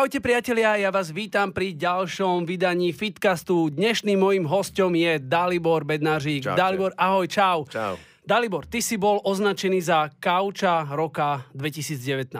Ahojte 0.00 0.24
priatelia, 0.24 0.80
ja 0.80 0.88
vás 0.88 1.12
vítam 1.12 1.52
pri 1.52 1.76
ďalšom 1.76 2.48
vydaní 2.48 2.88
Fitcastu. 2.88 3.68
Dnešným 3.68 4.16
mojim 4.16 4.48
hostom 4.48 4.96
je 4.96 5.20
Dalibor 5.20 5.84
Bednářik. 5.84 6.48
Čaute. 6.48 6.56
Dalibor, 6.56 6.96
ahoj, 6.96 7.28
čau. 7.28 7.68
Čau. 7.68 8.00
Dalibor, 8.24 8.64
ty 8.64 8.80
si 8.80 8.96
bol 8.96 9.20
označený 9.20 9.76
za 9.84 10.08
kauča 10.16 10.88
roka 10.88 11.44
2019. 11.52 12.32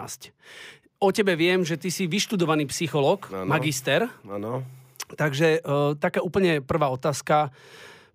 O 1.05 1.13
tebe 1.13 1.37
viem, 1.37 1.61
že 1.61 1.77
ty 1.77 1.93
si 1.93 2.09
vyštudovaný 2.09 2.65
psychológ, 2.73 3.29
Áno. 3.29 3.45
magister. 3.45 4.09
Áno. 4.25 4.65
Takže 5.13 5.61
uh, 5.61 5.93
taká 6.01 6.25
úplne 6.25 6.65
prvá 6.65 6.89
otázka. 6.89 7.53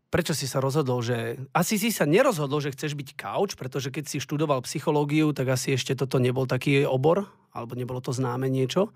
Prečo 0.09 0.33
si 0.33 0.49
sa 0.49 0.57
rozhodol, 0.57 1.05
že... 1.05 1.37
Asi 1.53 1.77
si 1.77 1.93
sa 1.93 2.09
nerozhodol, 2.09 2.65
že 2.65 2.73
chceš 2.73 2.97
byť 2.97 3.13
kauč, 3.13 3.53
pretože 3.53 3.93
keď 3.93 4.09
si 4.09 4.17
študoval 4.17 4.65
psychológiu, 4.65 5.37
tak 5.37 5.53
asi 5.53 5.77
ešte 5.77 5.93
toto 5.93 6.17
nebol 6.17 6.49
taký 6.49 6.81
obor, 6.89 7.29
alebo 7.53 7.77
nebolo 7.77 8.01
to 8.01 8.09
známe 8.09 8.49
niečo. 8.49 8.89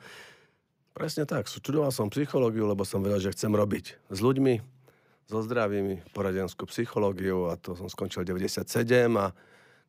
Presne 0.93 1.23
tak. 1.23 1.47
Študoval 1.47 1.93
som 1.93 2.11
psychológiu, 2.11 2.67
lebo 2.67 2.83
som 2.83 2.99
vedel, 2.99 3.23
že 3.23 3.33
chcem 3.33 3.53
robiť 3.53 3.95
s 4.11 4.19
ľuďmi, 4.19 4.79
so 5.29 5.45
zdravými, 5.45 6.09
poradenskú 6.09 6.65
psychológiu 6.65 7.53
a 7.53 7.53
to 7.53 7.77
som 7.77 7.85
skončil 7.85 8.25
v 8.25 8.41
97 8.41 8.65
a 9.13 9.29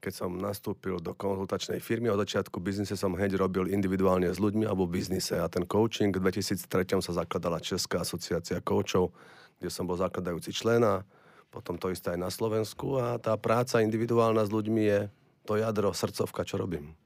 keď 0.01 0.13
som 0.13 0.33
nastúpil 0.37 1.01
do 1.01 1.17
konzultačnej 1.17 1.81
firmy, 1.81 2.13
od 2.13 2.21
začiatku 2.21 2.61
biznise 2.61 2.93
som 2.93 3.17
hneď 3.17 3.41
robil 3.41 3.69
individuálne 3.73 4.29
s 4.29 4.37
ľuďmi 4.37 4.69
alebo 4.69 4.85
v 4.85 5.01
biznise 5.01 5.41
a 5.41 5.49
ten 5.49 5.65
coaching 5.65 6.13
v 6.13 6.21
2003 6.21 7.01
sa 7.01 7.25
zakladala 7.25 7.57
Česká 7.61 8.05
asociácia 8.05 8.61
koučov, 8.61 9.17
kde 9.57 9.73
som 9.73 9.89
bol 9.89 9.97
zakladajúci 9.97 10.53
člen 10.53 10.85
a 10.85 11.05
potom 11.49 11.81
to 11.81 11.89
isté 11.89 12.13
aj 12.13 12.21
na 12.21 12.29
Slovensku 12.29 13.01
a 13.01 13.17
tá 13.17 13.33
práca 13.41 13.81
individuálna 13.81 14.45
s 14.45 14.53
ľuďmi 14.53 14.83
je 14.85 15.01
to 15.49 15.57
jadro, 15.57 15.97
srdcovka, 15.97 16.45
čo 16.45 16.61
robím. 16.61 17.00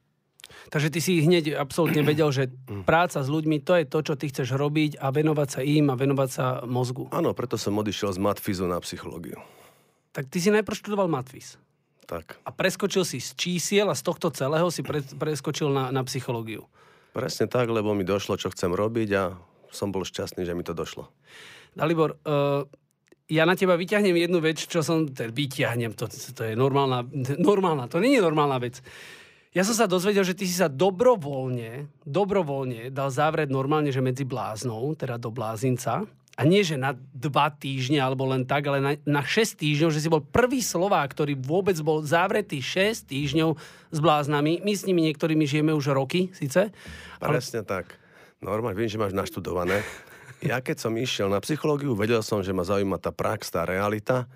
Takže 0.72 0.88
ty 0.88 1.00
si 1.00 1.20
hneď 1.20 1.60
absolútne 1.60 2.00
vedel, 2.00 2.32
že 2.32 2.48
práca 2.88 3.20
s 3.20 3.28
ľuďmi, 3.28 3.60
to 3.60 3.76
je 3.80 3.84
to, 3.84 3.98
čo 4.00 4.14
ty 4.16 4.32
chceš 4.32 4.56
robiť 4.56 4.96
a 4.96 5.12
venovať 5.12 5.48
sa 5.48 5.60
im 5.60 5.92
a 5.92 5.98
venovať 5.98 6.28
sa 6.30 6.44
mozgu. 6.64 7.12
Áno, 7.12 7.36
preto 7.36 7.60
som 7.60 7.76
odišiel 7.76 8.16
z 8.16 8.20
matfizu 8.20 8.64
na 8.64 8.80
psychológiu. 8.80 9.40
Tak 10.14 10.30
ty 10.30 10.38
si 10.40 10.48
najprv 10.48 10.78
študoval 10.78 11.10
matvis. 11.10 11.58
Tak, 12.04 12.36
A 12.44 12.52
preskočil 12.52 13.02
si 13.08 13.16
z 13.16 13.32
čísiel 13.32 13.88
a 13.88 13.96
z 13.96 14.04
tohto 14.04 14.28
celého 14.28 14.68
si 14.68 14.84
pre, 14.84 15.00
preskočil 15.00 15.72
na, 15.72 15.88
na 15.88 16.04
psychológiu. 16.04 16.68
presne 17.16 17.48
tak, 17.48 17.72
lebo 17.72 17.96
mi 17.96 18.04
došlo, 18.04 18.36
čo 18.36 18.52
chcem 18.52 18.68
robiť 18.68 19.08
a 19.16 19.22
som 19.72 19.88
bol 19.88 20.04
šťastný, 20.04 20.44
že 20.44 20.52
mi 20.52 20.62
to 20.62 20.76
došlo. 20.76 21.08
Dalibor, 21.72 22.20
uh, 22.22 22.68
ja 23.26 23.48
na 23.48 23.56
teba 23.56 23.74
vyťahnem 23.74 24.14
jednu 24.14 24.38
vec, 24.44 24.60
čo 24.60 24.84
som... 24.84 25.08
Teda 25.08 25.32
vyťahnem, 25.32 25.96
to, 25.96 26.06
to 26.12 26.42
je 26.44 26.54
normálna, 26.54 27.08
normálna, 27.40 27.88
to 27.88 27.98
je 27.98 28.20
normálna 28.20 28.60
vec. 28.60 28.84
Ja 29.54 29.62
som 29.62 29.78
sa 29.78 29.86
dozvedel, 29.86 30.26
že 30.26 30.34
ty 30.34 30.50
si 30.50 30.58
sa 30.58 30.66
dobrovoľne, 30.66 31.86
dobrovoľne 32.02 32.90
dal 32.90 33.06
zavrieť 33.06 33.54
normálne, 33.54 33.94
že 33.94 34.02
medzi 34.02 34.26
bláznou, 34.26 34.98
teda 34.98 35.14
do 35.14 35.30
blázinca. 35.30 36.02
A 36.34 36.42
nie, 36.42 36.66
že 36.66 36.74
na 36.74 36.98
dva 37.14 37.54
týždne, 37.54 38.02
alebo 38.02 38.26
len 38.26 38.42
tak, 38.42 38.66
ale 38.66 38.82
na, 38.82 38.92
na 39.06 39.22
6 39.22 39.54
týždňov, 39.54 39.94
že 39.94 40.02
si 40.02 40.10
bol 40.10 40.18
prvý 40.18 40.58
Slovák, 40.58 41.14
ktorý 41.14 41.38
vôbec 41.38 41.78
bol 41.78 42.02
zavretý 42.02 42.58
6 42.58 43.06
týždňov 43.06 43.54
s 43.94 43.98
bláznami. 44.02 44.58
My 44.66 44.74
s 44.74 44.90
nimi 44.90 45.06
niektorými 45.06 45.46
žijeme 45.46 45.70
už 45.70 45.94
roky, 45.94 46.34
síce. 46.34 46.74
Ale 47.22 47.38
Presne 47.38 47.62
tak. 47.62 47.94
Normálne, 48.42 48.74
viem, 48.74 48.90
že 48.90 48.98
máš 48.98 49.14
naštudované. 49.14 49.86
Ja 50.42 50.58
keď 50.58 50.82
som 50.82 50.98
išiel 50.98 51.30
na 51.30 51.38
psychológiu, 51.38 51.94
vedel 51.94 52.26
som, 52.26 52.42
že 52.42 52.50
ma 52.50 52.66
zaujíma 52.66 52.98
tá 52.98 53.14
prax, 53.14 53.54
tá 53.54 53.62
realita 53.62 54.26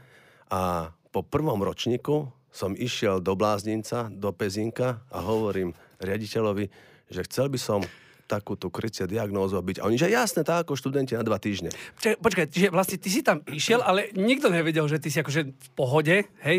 a 0.46 0.94
po 1.11 1.27
prvom 1.27 1.58
ročníku 1.58 2.30
som 2.59 2.75
išiel 2.75 3.23
do 3.23 3.39
Blázninca, 3.39 4.11
do 4.11 4.34
Pezinka 4.34 4.98
a 5.14 5.23
hovorím 5.23 5.78
riaditeľovi, 6.03 6.67
že 7.06 7.23
chcel 7.31 7.47
by 7.47 7.59
som 7.62 7.81
takú 8.28 8.59
tú 8.59 8.69
krycie 8.69 9.09
diagnózu 9.09 9.56
byť. 9.56 9.81
A 9.81 9.87
oni, 9.89 9.97
že 9.97 10.13
jasné, 10.13 10.45
tak 10.45 10.67
ako 10.67 10.77
študenti 10.77 11.17
na 11.17 11.24
dva 11.24 11.41
týždne. 11.41 11.73
Počkaj, 11.73 12.20
počkaj, 12.20 12.46
vlastne 12.69 13.01
ty 13.01 13.08
si 13.08 13.24
tam 13.24 13.41
išiel, 13.48 13.80
ale 13.80 14.13
nikto 14.13 14.52
nevedel, 14.52 14.85
že 14.85 15.01
ty 15.01 15.08
si 15.08 15.23
akože 15.23 15.48
v 15.48 15.69
pohode, 15.73 16.27
hej? 16.45 16.58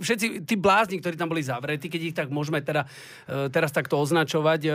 Všetci 0.00 0.48
tí 0.48 0.56
blázni, 0.56 0.96
ktorí 0.96 1.20
tam 1.20 1.28
boli 1.28 1.44
zavretí, 1.44 1.92
keď 1.92 2.00
ich 2.00 2.16
tak 2.16 2.32
môžeme 2.32 2.64
teda, 2.64 2.88
e, 3.28 3.52
teraz 3.52 3.68
takto 3.68 4.00
označovať, 4.00 4.64
e, 4.64 4.72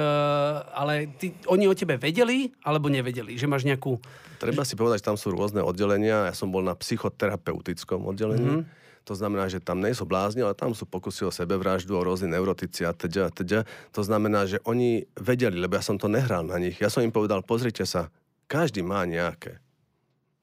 ale 0.70 1.18
ty, 1.18 1.34
oni 1.50 1.66
o 1.66 1.74
tebe 1.74 1.98
vedeli, 1.98 2.54
alebo 2.62 2.94
nevedeli, 2.94 3.34
že 3.34 3.50
máš 3.50 3.66
nejakú... 3.66 3.98
Treba 4.38 4.62
si 4.62 4.78
povedať, 4.78 5.02
že 5.02 5.10
tam 5.10 5.18
sú 5.18 5.34
rôzne 5.34 5.66
oddelenia. 5.66 6.30
Ja 6.30 6.36
som 6.38 6.54
bol 6.54 6.62
na 6.62 6.78
psychoterapeutickom 6.78 8.06
oddelení. 8.06 8.62
Mm-hmm. 8.62 8.83
To 9.04 9.14
znamená, 9.14 9.52
že 9.52 9.60
tam 9.60 9.84
nie 9.84 9.92
sú 9.92 10.08
blázni, 10.08 10.40
ale 10.44 10.56
tam 10.56 10.72
sú 10.72 10.88
pokusy 10.88 11.28
o 11.28 11.32
sebevraždu, 11.32 11.92
o 11.92 12.06
rôzne 12.06 12.32
neurotici 12.32 12.88
a 12.88 12.96
teda, 12.96 13.28
teda. 13.36 13.68
To 13.92 14.02
znamená, 14.02 14.48
že 14.48 14.64
oni 14.64 15.04
vedeli, 15.20 15.60
lebo 15.60 15.76
ja 15.76 15.84
som 15.84 16.00
to 16.00 16.08
nehral 16.08 16.48
na 16.48 16.56
nich. 16.56 16.80
Ja 16.80 16.88
som 16.88 17.04
im 17.04 17.12
povedal, 17.12 17.44
pozrite 17.44 17.84
sa, 17.84 18.08
každý 18.48 18.80
má 18.80 19.04
nejaké. 19.04 19.60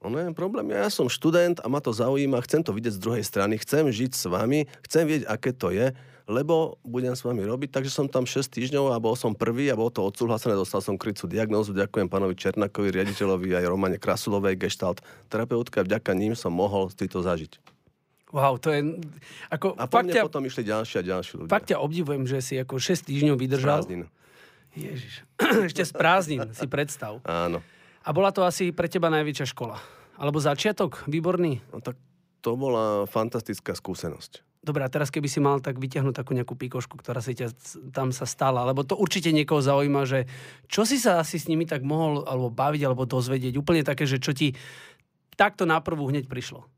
No 0.00 0.08
nie, 0.08 0.32
problém, 0.32 0.72
ja 0.72 0.88
som 0.88 1.12
študent 1.12 1.60
a 1.60 1.68
ma 1.68 1.76
to 1.76 1.92
zaujíma, 1.92 2.40
chcem 2.48 2.64
to 2.64 2.72
vidieť 2.72 2.96
z 2.96 3.04
druhej 3.04 3.24
strany, 3.24 3.60
chcem 3.60 3.84
žiť 3.84 4.16
s 4.16 4.24
vami, 4.32 4.64
chcem 4.88 5.04
vedieť, 5.04 5.28
aké 5.28 5.52
to 5.52 5.68
je, 5.68 5.92
lebo 6.24 6.80
budem 6.80 7.12
s 7.12 7.20
vami 7.20 7.44
robiť, 7.44 7.68
takže 7.68 7.92
som 7.92 8.08
tam 8.08 8.24
6 8.24 8.48
týždňov 8.48 8.96
a 8.96 9.02
bol 9.02 9.12
som 9.12 9.36
prvý 9.36 9.68
a 9.68 9.76
bolo 9.76 9.92
to 9.92 10.00
odsúhlasené, 10.00 10.56
dostal 10.56 10.80
som 10.80 10.96
krycú 10.96 11.28
diagnózu, 11.28 11.76
ďakujem 11.76 12.08
pánovi 12.08 12.32
Černakovi, 12.32 12.96
riaditeľovi 12.96 13.52
aj 13.60 13.68
Romane 13.68 13.98
Krasulovej, 14.00 14.56
gestalt 14.56 15.04
terapeutke 15.28 15.82
a 15.82 15.84
vďaka 15.84 16.16
ním 16.16 16.32
som 16.32 16.54
mohol 16.54 16.88
si 16.88 17.04
zažiť. 17.04 17.79
Wow, 18.30 18.62
to 18.62 18.70
je... 18.70 18.80
Ako, 19.50 19.74
A 19.74 19.90
po 19.90 19.98
fakt, 19.98 20.06
mne 20.06 20.14
ťa, 20.14 20.22
potom 20.26 20.44
išli 20.46 20.62
ďalší 20.62 20.94
a 20.98 21.02
ďalší 21.02 21.32
ľudia. 21.42 21.50
fakt 21.50 21.66
ťa 21.74 21.78
obdivujem, 21.82 22.24
že 22.30 22.38
si 22.38 22.54
ako 22.58 22.78
6 22.78 23.10
týždňov 23.10 23.36
vydržal. 23.36 23.82
Prázdnin. 23.82 24.02
Ježiš. 24.78 25.26
Ešte 25.68 25.82
z 25.82 25.92
prázdnin, 25.92 26.40
si 26.54 26.66
predstav. 26.70 27.18
Áno. 27.26 27.58
A 28.06 28.08
bola 28.14 28.30
to 28.30 28.46
asi 28.46 28.70
pre 28.70 28.86
teba 28.86 29.10
najväčšia 29.10 29.50
škola. 29.50 29.82
Alebo 30.14 30.38
začiatok, 30.38 31.02
výborný. 31.10 31.58
No 31.74 31.82
tak 31.82 31.98
to 32.40 32.54
bola 32.54 33.04
fantastická 33.10 33.74
skúsenosť. 33.74 34.46
Dobre, 34.60 34.84
a 34.84 34.92
teraz 34.92 35.08
keby 35.08 35.24
si 35.24 35.40
mal 35.40 35.64
tak 35.64 35.80
vyťahnuť 35.80 36.12
takú 36.12 36.36
nejakú 36.36 36.52
pikošku, 36.52 37.00
ktorá 37.00 37.24
si 37.24 37.32
ťa 37.32 37.48
tam 37.96 38.12
sa 38.12 38.28
stala, 38.28 38.60
lebo 38.68 38.84
to 38.84 38.92
určite 38.92 39.32
niekoho 39.32 39.64
zaujíma, 39.64 40.04
že 40.04 40.28
čo 40.68 40.84
si 40.84 41.00
sa 41.00 41.16
asi 41.16 41.40
s 41.40 41.48
nimi 41.48 41.64
tak 41.64 41.80
mohol 41.80 42.28
alebo 42.28 42.52
baviť, 42.52 42.82
alebo 42.84 43.08
dozvedieť. 43.08 43.56
Úplne 43.56 43.88
také, 43.88 44.04
že 44.04 44.20
čo 44.20 44.36
ti 44.36 44.52
takto 45.40 45.64
na 45.64 45.80
prvú 45.80 46.12
hneď 46.12 46.28
prišlo. 46.28 46.68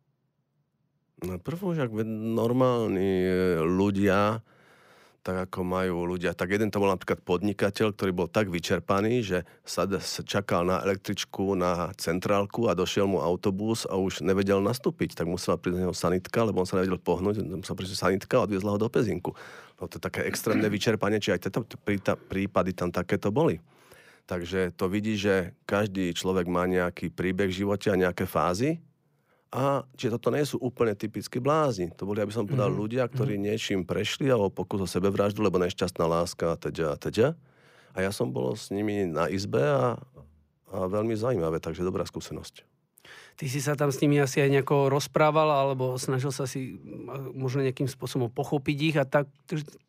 Na 1.22 1.38
prvú, 1.38 1.70
že 1.70 1.86
normálni 2.34 3.22
e, 3.22 3.62
ľudia, 3.62 4.42
tak 5.22 5.46
ako 5.46 5.62
majú 5.62 6.02
ľudia, 6.02 6.34
tak 6.34 6.50
jeden 6.50 6.66
to 6.66 6.82
bol 6.82 6.90
napríklad 6.90 7.22
podnikateľ, 7.22 7.94
ktorý 7.94 8.10
bol 8.10 8.26
tak 8.26 8.50
vyčerpaný, 8.50 9.22
že 9.22 9.38
sa 9.62 9.86
sa 9.86 10.22
čakal 10.26 10.66
na 10.66 10.82
električku, 10.82 11.54
na 11.54 11.94
centrálku 11.94 12.66
a 12.66 12.74
došiel 12.74 13.06
mu 13.06 13.22
autobus 13.22 13.86
a 13.86 13.94
už 13.94 14.26
nevedel 14.26 14.58
nastúpiť, 14.58 15.14
tak 15.14 15.30
musela 15.30 15.54
prísť 15.54 15.86
neho 15.86 15.94
sanitka, 15.94 16.42
lebo 16.42 16.58
on 16.58 16.66
sa 16.66 16.82
nevedel 16.82 16.98
pohnúť, 16.98 17.38
musela 17.46 17.78
prísť 17.78 18.02
sanitka 18.02 18.42
a 18.42 18.50
odviezla 18.50 18.74
ho 18.74 18.82
do 18.82 18.90
Pezinku. 18.90 19.30
No 19.78 19.86
to 19.86 20.02
je 20.02 20.02
také 20.02 20.26
extrémne 20.26 20.66
vyčerpanie, 20.66 21.22
či 21.22 21.30
aj 21.30 21.46
tieto 21.46 21.62
prípady 22.26 22.74
tam 22.74 22.90
takéto 22.90 23.30
boli. 23.30 23.62
Takže 24.26 24.74
to 24.74 24.90
vidí, 24.90 25.14
že 25.14 25.54
každý 25.70 26.10
človek 26.18 26.50
má 26.50 26.66
nejaký 26.66 27.14
príbeh 27.14 27.46
v 27.46 27.62
živote 27.62 27.94
a 27.94 27.98
nejaké 27.98 28.26
fázy 28.26 28.82
a 29.52 29.84
čiže 30.00 30.16
toto 30.16 30.32
nie 30.32 30.48
sú 30.48 30.56
úplne 30.64 30.96
typickí 30.96 31.36
blázni. 31.36 31.92
To 32.00 32.08
boli, 32.08 32.24
aby 32.24 32.32
som 32.32 32.48
povedal, 32.48 32.72
mm-hmm. 32.72 32.82
ľudia, 32.88 33.04
ktorí 33.04 33.36
niečím 33.36 33.84
prešli 33.84 34.32
alebo 34.32 34.48
pokus 34.48 34.80
o 34.80 34.88
sebevraždu, 34.88 35.44
lebo 35.44 35.60
nešťastná 35.60 36.08
láska 36.08 36.56
a 36.56 36.56
teda 36.56 36.86
a 36.92 36.96
teda. 36.96 37.26
A 37.92 38.00
ja 38.00 38.08
som 38.08 38.32
bol 38.32 38.56
s 38.56 38.72
nimi 38.72 39.04
na 39.04 39.28
izbe 39.28 39.60
a, 39.60 40.00
a 40.72 40.76
veľmi 40.88 41.12
zaujímavé, 41.12 41.60
takže 41.60 41.84
dobrá 41.84 42.08
skúsenosť. 42.08 42.64
Ty 43.36 43.44
si 43.44 43.60
sa 43.60 43.76
tam 43.76 43.92
s 43.92 44.00
nimi 44.00 44.16
asi 44.24 44.40
aj 44.40 44.56
nejako 44.56 44.88
rozprával, 44.88 45.52
alebo 45.52 46.00
snažil 46.00 46.32
sa 46.32 46.48
si 46.48 46.80
možno 47.36 47.60
nejakým 47.60 47.92
spôsobom 47.92 48.32
pochopiť 48.32 48.76
ich 48.80 48.96
a 48.96 49.04
tak, 49.04 49.28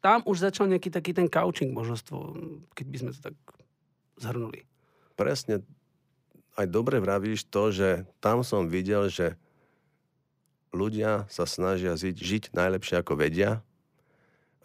tam 0.04 0.28
už 0.28 0.44
začal 0.44 0.68
nejaký 0.68 0.92
taký 0.92 1.16
ten 1.16 1.32
couching 1.32 1.72
možnostvo, 1.72 2.36
keď 2.76 2.86
by 2.92 2.98
sme 3.00 3.10
to 3.16 3.20
tak 3.32 3.36
zhrnuli. 4.20 4.68
Presne 5.16 5.64
aj 6.60 6.68
dobre 6.68 7.00
vravíš 7.00 7.48
to, 7.48 7.72
že 7.72 8.04
tam 8.20 8.44
som 8.44 8.68
videl, 8.68 9.08
že 9.08 9.40
ľudia 10.74 11.30
sa 11.30 11.46
snažia 11.46 11.94
žiť, 11.94 12.18
žiť 12.18 12.44
najlepšie 12.52 13.00
ako 13.00 13.14
vedia 13.22 13.62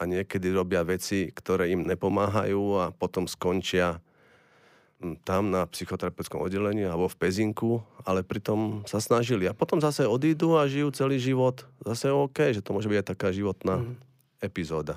a 0.00 0.02
niekedy 0.08 0.48
robia 0.50 0.80
veci, 0.82 1.28
ktoré 1.28 1.68
im 1.70 1.84
nepomáhajú 1.84 2.62
a 2.80 2.84
potom 2.90 3.28
skončia 3.28 4.00
hm, 5.04 5.20
tam 5.22 5.52
na 5.52 5.68
psychoterapeutickom 5.68 6.40
oddelení 6.40 6.88
alebo 6.88 7.12
v 7.12 7.18
Pezinku, 7.20 7.84
ale 8.08 8.24
pritom 8.24 8.88
sa 8.88 8.98
snažili. 9.04 9.44
A 9.44 9.54
potom 9.54 9.84
zase 9.84 10.08
odídu 10.08 10.56
a 10.56 10.64
žijú 10.64 10.88
celý 10.96 11.20
život. 11.20 11.68
Zase 11.84 12.08
OK, 12.08 12.56
že 12.56 12.64
to 12.64 12.72
môže 12.72 12.88
byť 12.88 12.98
aj 13.04 13.08
taká 13.12 13.28
životná 13.30 13.84
mm. 13.84 13.94
epizóda. 14.40 14.96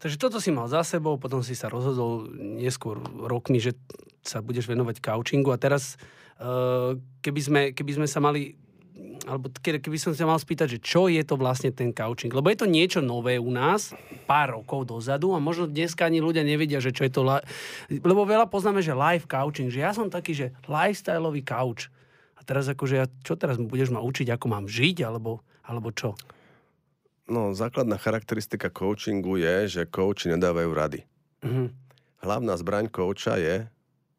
Takže 0.00 0.16
toto 0.16 0.40
si 0.40 0.50
mal 0.50 0.66
za 0.66 0.82
sebou, 0.82 1.20
potom 1.20 1.44
si 1.44 1.52
sa 1.52 1.68
rozhodol 1.68 2.26
neskôr 2.34 2.98
rokmi, 3.20 3.60
že 3.60 3.76
sa 4.24 4.40
budeš 4.40 4.66
venovať 4.66 4.98
couchingu 4.98 5.52
a 5.52 5.60
teraz, 5.60 6.00
eh, 6.40 6.96
keby 7.20 7.40
sme, 7.40 7.60
keby 7.76 8.00
sme 8.00 8.06
sa 8.08 8.18
mali 8.18 8.56
alebo 9.28 9.52
keby 9.52 9.98
som 10.00 10.16
sa 10.16 10.24
mal 10.24 10.40
spýtať, 10.40 10.76
že 10.76 10.78
čo 10.80 11.06
je 11.06 11.20
to 11.20 11.36
vlastne 11.36 11.70
ten 11.70 11.92
coaching. 11.92 12.32
Lebo 12.32 12.48
je 12.48 12.64
to 12.64 12.66
niečo 12.66 13.00
nové 13.04 13.36
u 13.36 13.52
nás, 13.52 13.92
pár 14.24 14.56
rokov 14.56 14.88
dozadu 14.88 15.36
a 15.36 15.42
možno 15.42 15.68
dneska 15.68 16.08
ani 16.08 16.24
ľudia 16.24 16.40
nevedia, 16.40 16.80
že 16.80 16.94
čo 16.94 17.04
je 17.04 17.12
to... 17.12 17.22
Lebo 17.90 18.24
veľa 18.24 18.48
poznáme, 18.48 18.80
že 18.80 18.96
live 18.96 19.28
coaching, 19.28 19.68
že 19.68 19.84
ja 19.84 19.92
som 19.92 20.08
taký, 20.08 20.32
že 20.32 20.46
lifestyleový 20.64 21.44
couch. 21.44 21.92
A 22.34 22.44
teraz 22.44 22.66
akože, 22.72 22.94
ja, 22.96 23.06
čo 23.20 23.36
teraz 23.36 23.60
budeš 23.60 23.92
ma 23.92 24.00
učiť, 24.00 24.32
ako 24.32 24.46
mám 24.48 24.64
žiť, 24.64 25.04
alebo, 25.04 25.44
alebo 25.60 25.92
čo? 25.92 26.16
No, 27.30 27.52
základná 27.54 28.00
charakteristika 28.00 28.72
coachingu 28.72 29.38
je, 29.38 29.78
že 29.78 29.82
coachi 29.86 30.32
nedávajú 30.34 30.70
rady. 30.72 31.00
Mm-hmm. 31.44 31.66
Hlavná 32.26 32.52
zbraň 32.58 32.90
coacha 32.90 33.38
je 33.38 33.68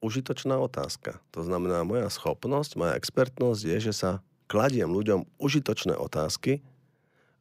užitočná 0.01 0.57
otázka. 0.57 1.22
To 1.36 1.45
znamená, 1.45 1.84
moja 1.84 2.10
schopnosť, 2.10 2.80
moja 2.80 2.94
expertnosť 2.98 3.62
je, 3.68 3.77
že 3.92 3.94
sa 3.94 4.12
kladiem 4.51 4.92
ľuďom 4.92 5.39
užitočné 5.39 5.95
otázky, 5.95 6.59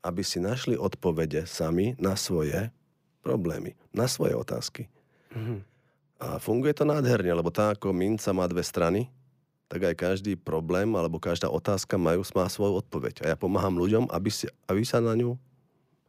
aby 0.07 0.23
si 0.23 0.39
našli 0.39 0.79
odpovede 0.79 1.43
sami 1.43 1.99
na 1.99 2.15
svoje 2.15 2.71
problémy, 3.27 3.75
na 3.91 4.07
svoje 4.07 4.39
otázky. 4.39 4.87
Mm-hmm. 5.35 5.59
A 6.23 6.39
funguje 6.39 6.71
to 6.71 6.87
nádherne, 6.87 7.35
lebo 7.35 7.51
tá 7.51 7.75
ako 7.75 7.91
minca 7.91 8.31
má 8.31 8.47
dve 8.47 8.63
strany, 8.63 9.11
tak 9.67 9.91
aj 9.91 9.95
každý 9.99 10.39
problém 10.39 10.95
alebo 10.95 11.19
každá 11.19 11.51
otázka 11.51 11.99
majú, 11.99 12.23
má 12.39 12.47
svoju 12.47 12.79
odpoveď. 12.79 13.27
A 13.27 13.35
ja 13.35 13.37
pomáham 13.37 13.75
ľuďom, 13.75 14.07
aby, 14.15 14.31
si, 14.31 14.47
aby 14.71 14.87
sa 14.87 15.03
na 15.03 15.19
ňu, 15.19 15.35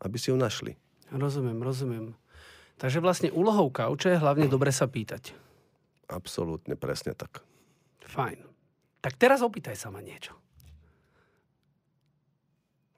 aby 0.01 0.17
si 0.21 0.29
ju 0.29 0.37
našli. 0.37 0.77
Rozumiem, 1.09 1.59
rozumiem. 1.59 2.05
Takže 2.77 3.01
vlastne 3.01 3.29
úlohou 3.29 3.69
kauče 3.69 4.17
je 4.17 4.21
hlavne 4.21 4.49
dobre 4.49 4.73
sa 4.73 4.89
pýtať. 4.89 5.37
Absolútne, 6.09 6.73
presne 6.73 7.13
tak. 7.13 7.45
Fajn. 8.09 8.41
Tak 8.99 9.13
teraz 9.21 9.45
opýtaj 9.45 9.77
sa 9.77 9.93
ma 9.93 10.01
niečo. 10.01 10.33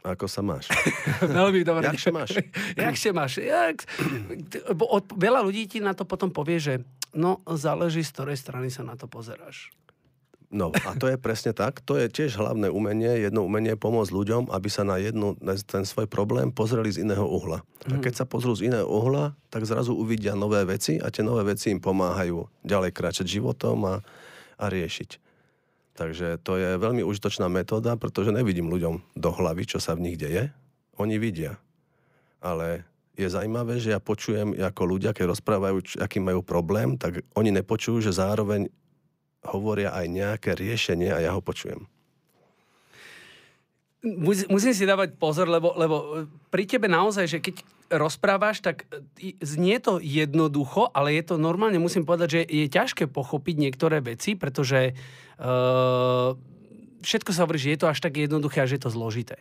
Ako 0.04 0.28
sa 0.28 0.44
máš? 0.44 0.68
Veľmi 1.24 1.64
dobre. 1.64 1.88
Jak 1.96 2.00
sa 2.00 2.12
máš? 2.12 2.30
Jak 2.76 2.96
sa 3.00 3.10
máš? 3.16 3.32
Jak... 3.40 3.88
Od, 4.76 5.04
veľa 5.16 5.40
ľudí 5.40 5.64
ti 5.72 5.80
na 5.80 5.96
to 5.96 6.04
potom 6.04 6.28
povie, 6.28 6.60
že 6.60 6.74
no, 7.16 7.40
záleží 7.48 8.04
z 8.04 8.12
ktorej 8.12 8.38
strany 8.38 8.68
sa 8.68 8.84
na 8.84 9.00
to 9.00 9.08
pozeráš. 9.08 9.72
No 10.54 10.70
a 10.70 10.94
to 10.94 11.10
je 11.10 11.18
presne 11.18 11.50
tak. 11.50 11.82
To 11.90 11.98
je 11.98 12.06
tiež 12.06 12.38
hlavné 12.38 12.70
umenie. 12.70 13.26
Jedno 13.26 13.42
umenie 13.42 13.74
je 13.74 13.82
pomôcť 13.82 14.14
ľuďom, 14.14 14.44
aby 14.54 14.70
sa 14.70 14.86
na, 14.86 15.02
jednu, 15.02 15.34
na 15.42 15.58
ten 15.58 15.82
svoj 15.82 16.06
problém 16.06 16.54
pozreli 16.54 16.94
z 16.94 17.02
iného 17.02 17.26
uhla. 17.26 17.66
A 17.90 17.98
mhm. 17.98 18.06
keď 18.06 18.14
sa 18.22 18.26
pozrú 18.30 18.54
z 18.54 18.70
iného 18.70 18.86
uhla, 18.86 19.34
tak 19.50 19.66
zrazu 19.66 19.98
uvidia 19.98 20.38
nové 20.38 20.62
veci 20.68 21.02
a 21.02 21.10
tie 21.10 21.26
nové 21.26 21.58
veci 21.58 21.74
im 21.74 21.82
pomáhajú 21.82 22.46
ďalej 22.62 22.92
kráčať 22.94 23.26
životom 23.26 23.82
a, 23.88 23.96
a 24.62 24.66
riešiť. 24.70 25.23
Takže 25.94 26.42
to 26.42 26.58
je 26.58 26.82
veľmi 26.82 27.06
užitočná 27.06 27.46
metóda, 27.46 27.94
pretože 27.94 28.34
nevidím 28.34 28.70
ľuďom 28.74 29.14
do 29.14 29.30
hlavy, 29.30 29.70
čo 29.70 29.78
sa 29.78 29.94
v 29.94 30.10
nich 30.10 30.18
deje. 30.18 30.50
Oni 30.98 31.22
vidia. 31.22 31.62
Ale 32.42 32.86
je 33.14 33.30
zaujímavé, 33.30 33.78
že 33.78 33.94
ja 33.94 34.02
počujem 34.02 34.58
ako 34.58 34.84
ľudia, 34.90 35.14
keď 35.14 35.38
rozprávajú, 35.38 36.02
aký 36.02 36.18
majú 36.18 36.42
problém, 36.42 36.98
tak 36.98 37.22
oni 37.38 37.54
nepočujú, 37.54 38.02
že 38.02 38.18
zároveň 38.18 38.74
hovoria 39.46 39.94
aj 39.94 40.06
nejaké 40.10 40.58
riešenie 40.58 41.14
a 41.14 41.22
ja 41.22 41.32
ho 41.38 41.42
počujem. 41.44 41.86
Musím 44.04 44.76
si 44.76 44.84
dávať 44.84 45.16
pozor, 45.16 45.48
lebo, 45.48 45.72
lebo 45.80 46.28
pri 46.52 46.68
tebe 46.68 46.92
naozaj, 46.92 47.24
že 47.24 47.40
keď 47.40 47.64
rozprávaš, 47.88 48.60
tak 48.60 48.84
znie 49.40 49.80
to 49.80 50.04
jednoducho, 50.04 50.92
ale 50.92 51.16
je 51.16 51.24
to 51.24 51.36
normálne, 51.40 51.80
musím 51.80 52.04
povedať, 52.04 52.28
že 52.28 52.42
je 52.44 52.68
ťažké 52.68 53.08
pochopiť 53.08 53.56
niektoré 53.56 54.04
veci, 54.04 54.36
pretože 54.36 54.92
uh, 55.40 56.36
všetko 57.04 57.32
sa 57.36 57.44
hovorí, 57.48 57.60
že 57.60 57.76
je 57.76 57.80
to 57.84 57.92
až 57.92 58.00
tak 58.00 58.16
jednoduché 58.20 58.64
a 58.64 58.68
že 58.68 58.80
je 58.80 58.84
to 58.88 58.96
zložité. 58.96 59.38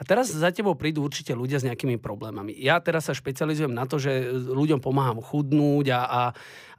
A 0.00 0.02
teraz 0.02 0.32
za 0.32 0.50
tebou 0.50 0.74
prídu 0.74 1.04
určite 1.04 1.36
ľudia 1.36 1.60
s 1.60 1.66
nejakými 1.68 2.00
problémami. 2.00 2.56
Ja 2.56 2.80
teraz 2.80 3.06
sa 3.06 3.14
špecializujem 3.14 3.70
na 3.70 3.84
to, 3.84 4.00
že 4.00 4.32
ľuďom 4.32 4.80
pomáham 4.80 5.20
chudnúť 5.20 5.92
a, 5.92 6.00
a, 6.02 6.22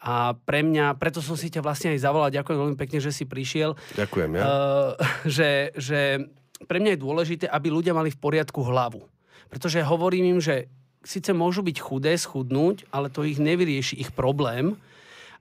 a 0.01 0.13
pre 0.33 0.65
mňa, 0.65 0.97
preto 0.97 1.21
som 1.21 1.37
si 1.37 1.53
ťa 1.53 1.65
vlastne 1.65 1.93
aj 1.93 2.03
zavolal, 2.03 2.33
ďakujem 2.33 2.57
veľmi 2.59 2.77
pekne, 2.77 2.99
že 2.99 3.13
si 3.13 3.23
prišiel. 3.29 3.77
Ďakujem, 3.95 4.31
ja. 4.37 4.43
Uh, 4.43 4.91
že, 5.37 5.73
že 5.77 6.29
pre 6.65 6.81
mňa 6.83 6.95
je 6.95 7.03
dôležité, 7.03 7.45
aby 7.47 7.67
ľudia 7.69 7.95
mali 7.95 8.09
v 8.11 8.19
poriadku 8.19 8.63
hlavu. 8.63 9.05
Pretože 9.47 9.85
hovorím 9.85 10.37
im, 10.37 10.39
že 10.41 10.71
síce 11.03 11.35
môžu 11.35 11.61
byť 11.61 11.77
chudé, 11.77 12.15
schudnúť, 12.15 12.87
ale 12.89 13.11
to 13.11 13.27
ich 13.27 13.37
nevyrieši 13.37 13.99
ich 13.99 14.11
problém. 14.15 14.79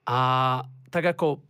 A 0.04 0.60
tak 0.90 1.06
ako 1.16 1.40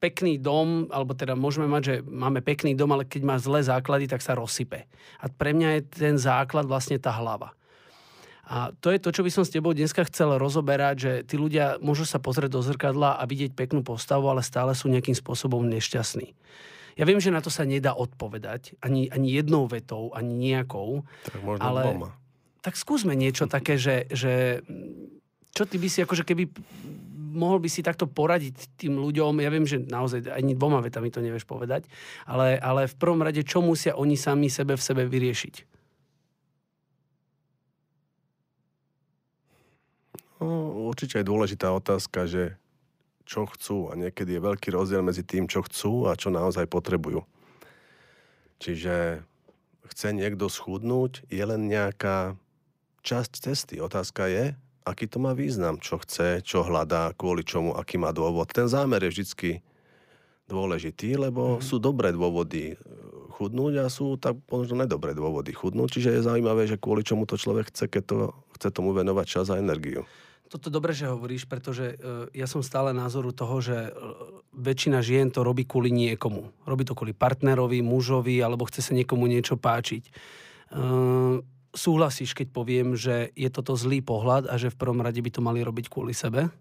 pekný 0.00 0.40
dom, 0.40 0.90
alebo 0.90 1.14
teda 1.14 1.38
môžeme 1.38 1.68
mať, 1.68 1.82
že 1.82 1.94
máme 2.02 2.40
pekný 2.42 2.74
dom, 2.74 2.90
ale 2.94 3.06
keď 3.06 3.22
má 3.22 3.36
zlé 3.38 3.62
základy, 3.62 4.10
tak 4.10 4.24
sa 4.24 4.34
rozsype. 4.34 4.88
A 5.20 5.24
pre 5.28 5.54
mňa 5.54 5.68
je 5.78 5.82
ten 5.86 6.16
základ 6.18 6.66
vlastne 6.66 6.98
tá 6.98 7.14
hlava. 7.14 7.54
A 8.42 8.74
to 8.82 8.90
je 8.90 8.98
to, 8.98 9.14
čo 9.14 9.22
by 9.22 9.30
som 9.30 9.44
s 9.46 9.54
tebou 9.54 9.70
dneska 9.70 10.02
chcel 10.10 10.34
rozoberať, 10.36 10.96
že 10.98 11.12
tí 11.24 11.38
ľudia 11.38 11.78
môžu 11.78 12.02
sa 12.02 12.18
pozrieť 12.18 12.58
do 12.58 12.60
zrkadla 12.60 13.16
a 13.16 13.22
vidieť 13.24 13.54
peknú 13.54 13.86
postavu, 13.86 14.26
ale 14.28 14.42
stále 14.42 14.74
sú 14.74 14.90
nejakým 14.90 15.14
spôsobom 15.14 15.62
nešťastní. 15.70 16.34
Ja 16.96 17.08
viem, 17.08 17.20
že 17.20 17.32
na 17.32 17.40
to 17.40 17.48
sa 17.48 17.64
nedá 17.64 17.96
odpovedať, 17.96 18.76
ani, 18.84 19.08
ani 19.08 19.28
jednou 19.32 19.64
vetou, 19.68 20.12
ani 20.12 20.32
nejakou. 20.36 21.04
Tak 21.24 21.40
možno 21.40 21.62
ale, 21.64 21.82
dvoma. 21.88 22.10
Tak 22.60 22.74
skúsme 22.76 23.16
niečo 23.16 23.48
také, 23.56 23.80
že, 23.80 24.08
že 24.12 24.60
čo 25.52 25.64
ty 25.64 25.76
by 25.76 25.88
si, 25.88 26.04
akože 26.04 26.24
keby 26.24 26.48
mohol 27.32 27.64
by 27.64 27.68
si 27.72 27.80
takto 27.80 28.04
poradiť 28.04 28.76
tým 28.76 29.00
ľuďom, 29.00 29.40
ja 29.40 29.48
viem, 29.48 29.64
že 29.64 29.80
naozaj 29.80 30.28
ani 30.28 30.52
dvoma 30.52 30.84
vetami 30.84 31.08
to 31.08 31.24
nevieš 31.24 31.48
povedať, 31.48 31.88
ale, 32.28 32.60
ale 32.60 32.84
v 32.84 32.98
prvom 33.00 33.24
rade, 33.24 33.40
čo 33.40 33.64
musia 33.64 33.96
oni 33.96 34.20
sami 34.20 34.52
sebe 34.52 34.76
v 34.76 34.84
sebe 34.84 35.08
vyriešiť? 35.08 35.54
No, 40.42 40.90
určite 40.92 41.22
je 41.22 41.28
dôležitá 41.30 41.72
otázka, 41.72 42.28
že 42.28 42.60
čo 43.32 43.48
chcú 43.48 43.88
a 43.88 43.96
niekedy 43.96 44.36
je 44.36 44.44
veľký 44.44 44.68
rozdiel 44.76 45.00
medzi 45.00 45.24
tým, 45.24 45.48
čo 45.48 45.64
chcú 45.64 46.12
a 46.12 46.12
čo 46.12 46.28
naozaj 46.28 46.68
potrebujú. 46.68 47.24
Čiže 48.60 49.24
chce 49.88 50.08
niekto 50.12 50.52
schudnúť, 50.52 51.24
je 51.32 51.40
len 51.40 51.72
nejaká 51.72 52.36
časť 53.00 53.32
cesty. 53.40 53.74
Otázka 53.80 54.28
je, 54.28 54.52
aký 54.84 55.08
to 55.08 55.18
má 55.18 55.32
význam, 55.32 55.80
čo 55.80 55.96
chce, 55.98 56.44
čo 56.44 56.62
hľadá, 56.62 57.16
kvôli 57.16 57.42
čomu, 57.42 57.72
aký 57.72 57.96
má 57.96 58.12
dôvod. 58.12 58.52
Ten 58.52 58.68
zámer 58.68 59.00
je 59.08 59.24
vždy 59.24 59.64
dôležitý, 60.52 61.16
lebo 61.16 61.58
mm. 61.58 61.60
sú 61.64 61.80
dobré 61.80 62.12
dôvody 62.12 62.74
eh, 62.74 62.76
chudnúť 63.40 63.82
a 63.82 63.86
sú 63.88 64.20
tak 64.20 64.36
možno 64.52 64.84
nedobré 64.84 65.16
dôvody 65.16 65.56
chudnúť. 65.56 65.98
Čiže 65.98 66.20
je 66.20 66.26
zaujímavé, 66.28 66.68
že 66.68 66.76
kvôli 66.76 67.00
čomu 67.02 67.24
to 67.24 67.40
človek 67.40 67.72
chce, 67.72 67.88
keď 67.88 68.02
to 68.04 68.16
chce 68.60 68.68
tomu 68.70 68.92
venovať 68.92 69.26
čas 69.26 69.46
a 69.48 69.58
energiu. 69.58 70.04
Toto 70.52 70.68
dobre, 70.68 70.92
že 70.92 71.08
hovoríš, 71.08 71.48
pretože 71.48 71.96
uh, 71.96 72.28
ja 72.36 72.44
som 72.44 72.60
stále 72.60 72.92
názoru 72.92 73.32
toho, 73.32 73.64
že 73.64 73.88
uh, 73.88 73.92
väčšina 74.52 75.00
žien 75.00 75.32
to 75.32 75.40
robí 75.40 75.64
kvôli 75.64 75.88
niekomu. 75.88 76.52
Robí 76.68 76.84
to 76.84 76.92
kvôli 76.92 77.16
partnerovi, 77.16 77.80
mužovi, 77.80 78.36
alebo 78.44 78.68
chce 78.68 78.84
sa 78.84 78.92
niekomu 78.92 79.24
niečo 79.24 79.56
páčiť. 79.56 80.12
Uh, 80.76 81.40
súhlasíš, 81.72 82.36
keď 82.36 82.52
poviem, 82.52 82.92
že 83.00 83.32
je 83.32 83.48
toto 83.48 83.72
zlý 83.80 84.04
pohľad 84.04 84.52
a 84.52 84.60
že 84.60 84.68
v 84.68 84.76
prvom 84.76 85.00
rade 85.00 85.24
by 85.24 85.32
to 85.32 85.40
mali 85.40 85.64
robiť 85.64 85.88
kvôli 85.88 86.12
sebe? 86.12 86.52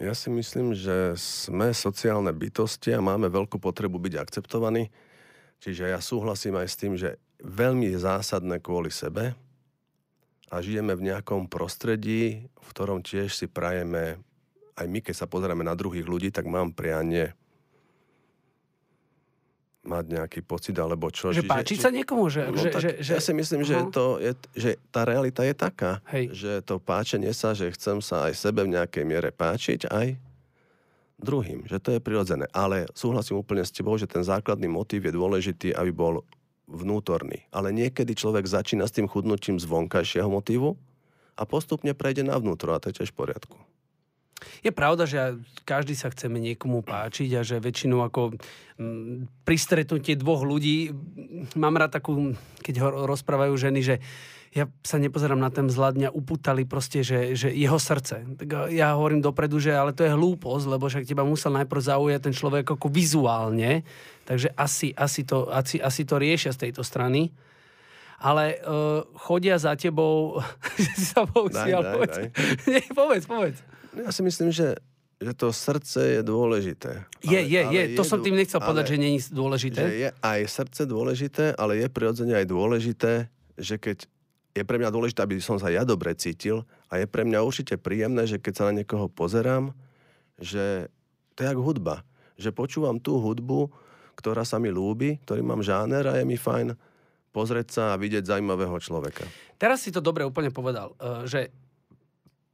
Ja 0.00 0.16
si 0.16 0.32
myslím, 0.32 0.72
že 0.72 1.12
sme 1.20 1.76
sociálne 1.76 2.32
bytosti 2.32 2.96
a 2.96 3.04
máme 3.04 3.28
veľkú 3.28 3.60
potrebu 3.60 4.00
byť 4.00 4.14
akceptovaní. 4.16 4.88
Čiže 5.60 5.92
ja 5.92 6.00
súhlasím 6.00 6.56
aj 6.56 6.68
s 6.72 6.78
tým, 6.80 6.96
že 6.96 7.20
veľmi 7.44 7.92
je 7.92 8.00
zásadné 8.00 8.64
kvôli 8.64 8.88
sebe 8.88 9.36
a 10.50 10.58
žijeme 10.58 10.98
v 10.98 11.14
nejakom 11.14 11.46
prostredí, 11.46 12.50
v 12.50 12.68
ktorom 12.74 13.06
tiež 13.06 13.30
si 13.30 13.46
prajeme, 13.46 14.18
aj 14.74 14.86
my, 14.90 14.98
keď 14.98 15.14
sa 15.14 15.30
pozeráme 15.30 15.62
na 15.62 15.78
druhých 15.78 16.04
ľudí, 16.04 16.34
tak 16.34 16.50
mám 16.50 16.74
prianie 16.74 17.38
mať 19.80 20.04
nejaký 20.12 20.40
pocit 20.44 20.76
alebo 20.76 21.08
čo. 21.08 21.32
Že 21.32 21.48
páčiť 21.48 21.78
sa 21.80 21.88
niekomu? 21.88 22.28
Že, 22.28 22.42
no, 22.52 22.60
že, 22.60 22.68
tak 22.68 22.82
že, 22.84 22.90
že... 23.00 23.12
Ja 23.16 23.22
si 23.22 23.32
myslím, 23.32 23.64
že, 23.64 23.80
to 23.88 24.20
je, 24.20 24.32
že 24.52 24.70
tá 24.92 25.08
realita 25.08 25.40
je 25.40 25.54
taká, 25.56 26.04
Hej. 26.12 26.36
že 26.36 26.52
to 26.60 26.76
páčenie 26.76 27.32
sa, 27.32 27.56
že 27.56 27.72
chcem 27.72 28.04
sa 28.04 28.28
aj 28.28 28.36
sebe 28.36 28.66
v 28.66 28.76
nejakej 28.76 29.04
miere 29.08 29.32
páčiť, 29.32 29.88
aj 29.88 30.20
druhým, 31.20 31.64
že 31.68 31.80
to 31.80 31.96
je 31.96 32.00
prirodzené. 32.00 32.44
Ale 32.52 32.88
súhlasím 32.92 33.40
úplne 33.40 33.64
s 33.64 33.72
tebou, 33.72 33.96
že 33.96 34.08
ten 34.08 34.24
základný 34.24 34.68
motív 34.68 35.08
je 35.08 35.16
dôležitý, 35.16 35.68
aby 35.72 35.92
bol 35.92 36.24
vnútorný. 36.70 37.50
Ale 37.50 37.74
niekedy 37.74 38.14
človek 38.14 38.46
začína 38.46 38.86
s 38.86 38.94
tým 38.94 39.10
chudnutím 39.10 39.58
z 39.58 39.66
vonkajšieho 39.66 40.30
motívu 40.30 40.78
a 41.34 41.42
postupne 41.42 41.92
prejde 41.92 42.22
na 42.22 42.38
vnútro 42.38 42.72
a 42.72 42.78
to 42.78 42.94
je 42.94 43.02
tiež 43.02 43.10
v 43.12 43.18
poriadku. 43.26 43.58
Je 44.60 44.72
pravda, 44.72 45.08
že 45.08 45.40
každý 45.64 45.96
sa 45.96 46.12
chceme 46.12 46.36
niekomu 46.36 46.84
páčiť 46.84 47.30
a 47.36 47.42
že 47.44 47.62
väčšinou 47.62 48.04
ako 48.04 48.36
pri 49.44 49.56
stretnutí 49.56 50.16
dvoch 50.16 50.44
ľudí 50.44 50.92
mám 51.56 51.76
rád 51.76 52.00
takú, 52.00 52.32
keď 52.64 52.74
ho 52.80 52.88
rozprávajú 53.08 53.54
ženy, 53.56 53.80
že 53.80 53.96
ja 54.50 54.66
sa 54.82 54.98
nepozerám 54.98 55.38
na 55.38 55.46
ten 55.46 55.70
vzhľad, 55.70 55.94
mňa 55.94 56.10
uputali 56.10 56.66
proste, 56.66 57.06
že, 57.06 57.38
že 57.38 57.54
jeho 57.54 57.78
srdce. 57.78 58.26
Tak 58.34 58.74
ja 58.74 58.98
hovorím 58.98 59.22
dopredu, 59.22 59.62
že 59.62 59.70
ale 59.70 59.94
to 59.94 60.02
je 60.02 60.10
hlúposť, 60.10 60.66
lebo 60.66 60.90
však 60.90 61.06
teba 61.06 61.22
musel 61.22 61.54
najprv 61.54 61.86
zaujať 61.86 62.20
ten 62.26 62.34
človek 62.34 62.66
ako 62.66 62.90
vizuálne, 62.90 63.86
takže 64.26 64.50
asi, 64.58 64.90
asi, 64.98 65.22
to, 65.22 65.46
asi, 65.54 65.78
asi 65.78 66.02
to 66.02 66.18
riešia 66.18 66.50
z 66.50 66.66
tejto 66.66 66.82
strany. 66.82 67.30
Ale 68.20 68.60
uh, 68.60 69.06
chodia 69.16 69.54
za 69.56 69.78
tebou, 69.78 70.42
si 70.76 71.06
sa 71.06 71.24
pousial, 71.30 71.86
daj, 71.86 71.94
povedz. 71.94 72.16
Daj. 72.18 72.28
Nie, 72.74 72.82
povedz, 72.90 73.24
povedz. 73.30 73.58
Ja 73.96 74.10
si 74.14 74.22
myslím, 74.22 74.54
že 74.54 74.78
že 75.20 75.36
to 75.36 75.52
srdce 75.52 76.00
je 76.00 76.20
dôležité. 76.24 77.04
Je, 77.20 77.36
ale, 77.36 77.44
je, 77.44 77.60
ale 77.60 77.72
je. 77.76 77.82
To 77.92 78.04
je, 78.04 78.08
som 78.08 78.24
tým 78.24 78.40
nechcel 78.40 78.56
ale, 78.56 78.72
povedať, 78.72 78.84
že 78.88 78.96
je 78.96 79.36
dôležité. 79.36 79.80
Že 79.84 79.96
je 80.00 80.10
aj 80.16 80.40
srdce 80.48 80.82
dôležité, 80.88 81.44
ale 81.60 81.76
je 81.76 81.86
prirodzene 81.92 82.32
aj 82.40 82.46
dôležité, 82.48 83.28
že 83.60 83.76
keď 83.76 84.08
je 84.56 84.64
pre 84.64 84.80
mňa 84.80 84.88
dôležité, 84.88 85.20
aby 85.20 85.36
som 85.44 85.60
sa 85.60 85.68
ja 85.68 85.84
dobre 85.84 86.16
cítil 86.16 86.64
a 86.88 86.96
je 86.96 87.04
pre 87.04 87.28
mňa 87.28 87.44
určite 87.44 87.76
príjemné, 87.76 88.24
že 88.24 88.40
keď 88.40 88.52
sa 88.56 88.64
na 88.72 88.80
niekoho 88.80 89.12
pozerám, 89.12 89.76
že 90.40 90.88
to 91.36 91.44
je 91.44 91.52
ako 91.52 91.62
hudba. 91.68 92.00
Že 92.40 92.56
počúvam 92.56 92.96
tú 92.96 93.20
hudbu, 93.20 93.68
ktorá 94.16 94.48
sa 94.48 94.56
mi 94.56 94.72
lúbi, 94.72 95.20
ktorý 95.28 95.44
mám 95.44 95.60
žáner 95.60 96.08
a 96.08 96.16
je 96.16 96.24
mi 96.24 96.40
fajn 96.40 96.72
pozrieť 97.30 97.68
sa 97.70 97.84
a 97.94 98.00
vidieť 98.00 98.26
zaujímavého 98.26 98.74
človeka. 98.82 99.22
Teraz 99.54 99.84
si 99.84 99.94
to 99.94 100.02
dobre 100.02 100.26
úplne 100.26 100.48
povedal, 100.50 100.96
eh, 100.96 101.28
že 101.28 101.40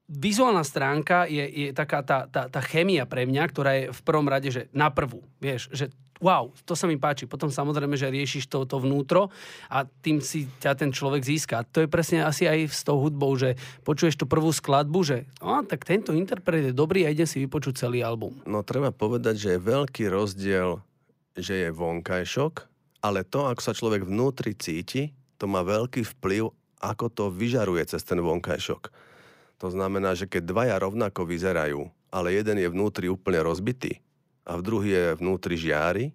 vizuálna 0.06 0.62
stránka 0.62 1.26
je, 1.26 1.42
je 1.42 1.68
taká 1.74 2.02
tá, 2.06 2.30
tá, 2.30 2.46
tá 2.46 2.60
chémia 2.62 3.06
pre 3.06 3.26
mňa, 3.26 3.42
ktorá 3.50 3.70
je 3.74 3.84
v 3.90 4.00
prvom 4.06 4.26
rade, 4.26 4.48
že 4.54 4.70
na 4.70 4.90
prvú, 4.90 5.22
vieš, 5.42 5.66
že 5.74 5.90
wow, 6.20 6.48
to 6.64 6.72
sa 6.72 6.88
mi 6.88 6.96
páči. 6.96 7.28
Potom 7.28 7.52
samozrejme, 7.52 7.96
že 7.96 8.08
riešiš 8.08 8.48
to, 8.48 8.64
to 8.64 8.80
vnútro 8.80 9.28
a 9.68 9.84
tým 9.84 10.24
si 10.24 10.48
ťa 10.60 10.72
ten 10.78 10.90
človek 10.92 11.22
získa. 11.22 11.66
To 11.76 11.84
je 11.84 11.88
presne 11.90 12.24
asi 12.24 12.48
aj 12.48 12.72
s 12.72 12.80
tou 12.86 12.96
hudbou, 13.00 13.36
že 13.36 13.58
počuješ 13.84 14.16
tú 14.16 14.24
prvú 14.24 14.48
skladbu, 14.48 15.00
že 15.04 15.16
no, 15.44 15.60
tak 15.66 15.84
tento 15.84 16.16
interpret 16.16 16.70
je 16.70 16.72
dobrý 16.72 17.04
a 17.04 17.12
ide 17.12 17.28
si 17.28 17.42
vypočuť 17.44 17.86
celý 17.86 18.00
album. 18.00 18.40
No 18.48 18.64
treba 18.64 18.92
povedať, 18.92 19.34
že 19.36 19.48
je 19.56 19.60
veľký 19.60 20.08
rozdiel, 20.08 20.80
že 21.36 21.68
je 21.68 21.70
vonkajšok, 21.74 22.54
ale 23.04 23.28
to, 23.28 23.46
ako 23.46 23.60
sa 23.60 23.76
človek 23.76 24.08
vnútri 24.08 24.56
cíti, 24.56 25.12
to 25.36 25.44
má 25.44 25.60
veľký 25.60 26.00
vplyv, 26.16 26.48
ako 26.80 27.06
to 27.12 27.24
vyžaruje 27.28 27.84
cez 27.84 28.00
ten 28.04 28.20
vonkajšok. 28.24 28.88
To 29.64 29.72
znamená, 29.72 30.12
že 30.12 30.28
keď 30.28 30.52
dvaja 30.52 30.76
rovnako 30.76 31.24
vyzerajú, 31.24 31.88
ale 32.12 32.36
jeden 32.36 32.60
je 32.60 32.68
vnútri 32.68 33.08
úplne 33.08 33.40
rozbitý 33.40 34.04
a 34.44 34.60
v 34.60 34.62
druhý 34.62 34.90
je 34.92 35.06
vnútri 35.16 35.56
žiary, 35.56 36.12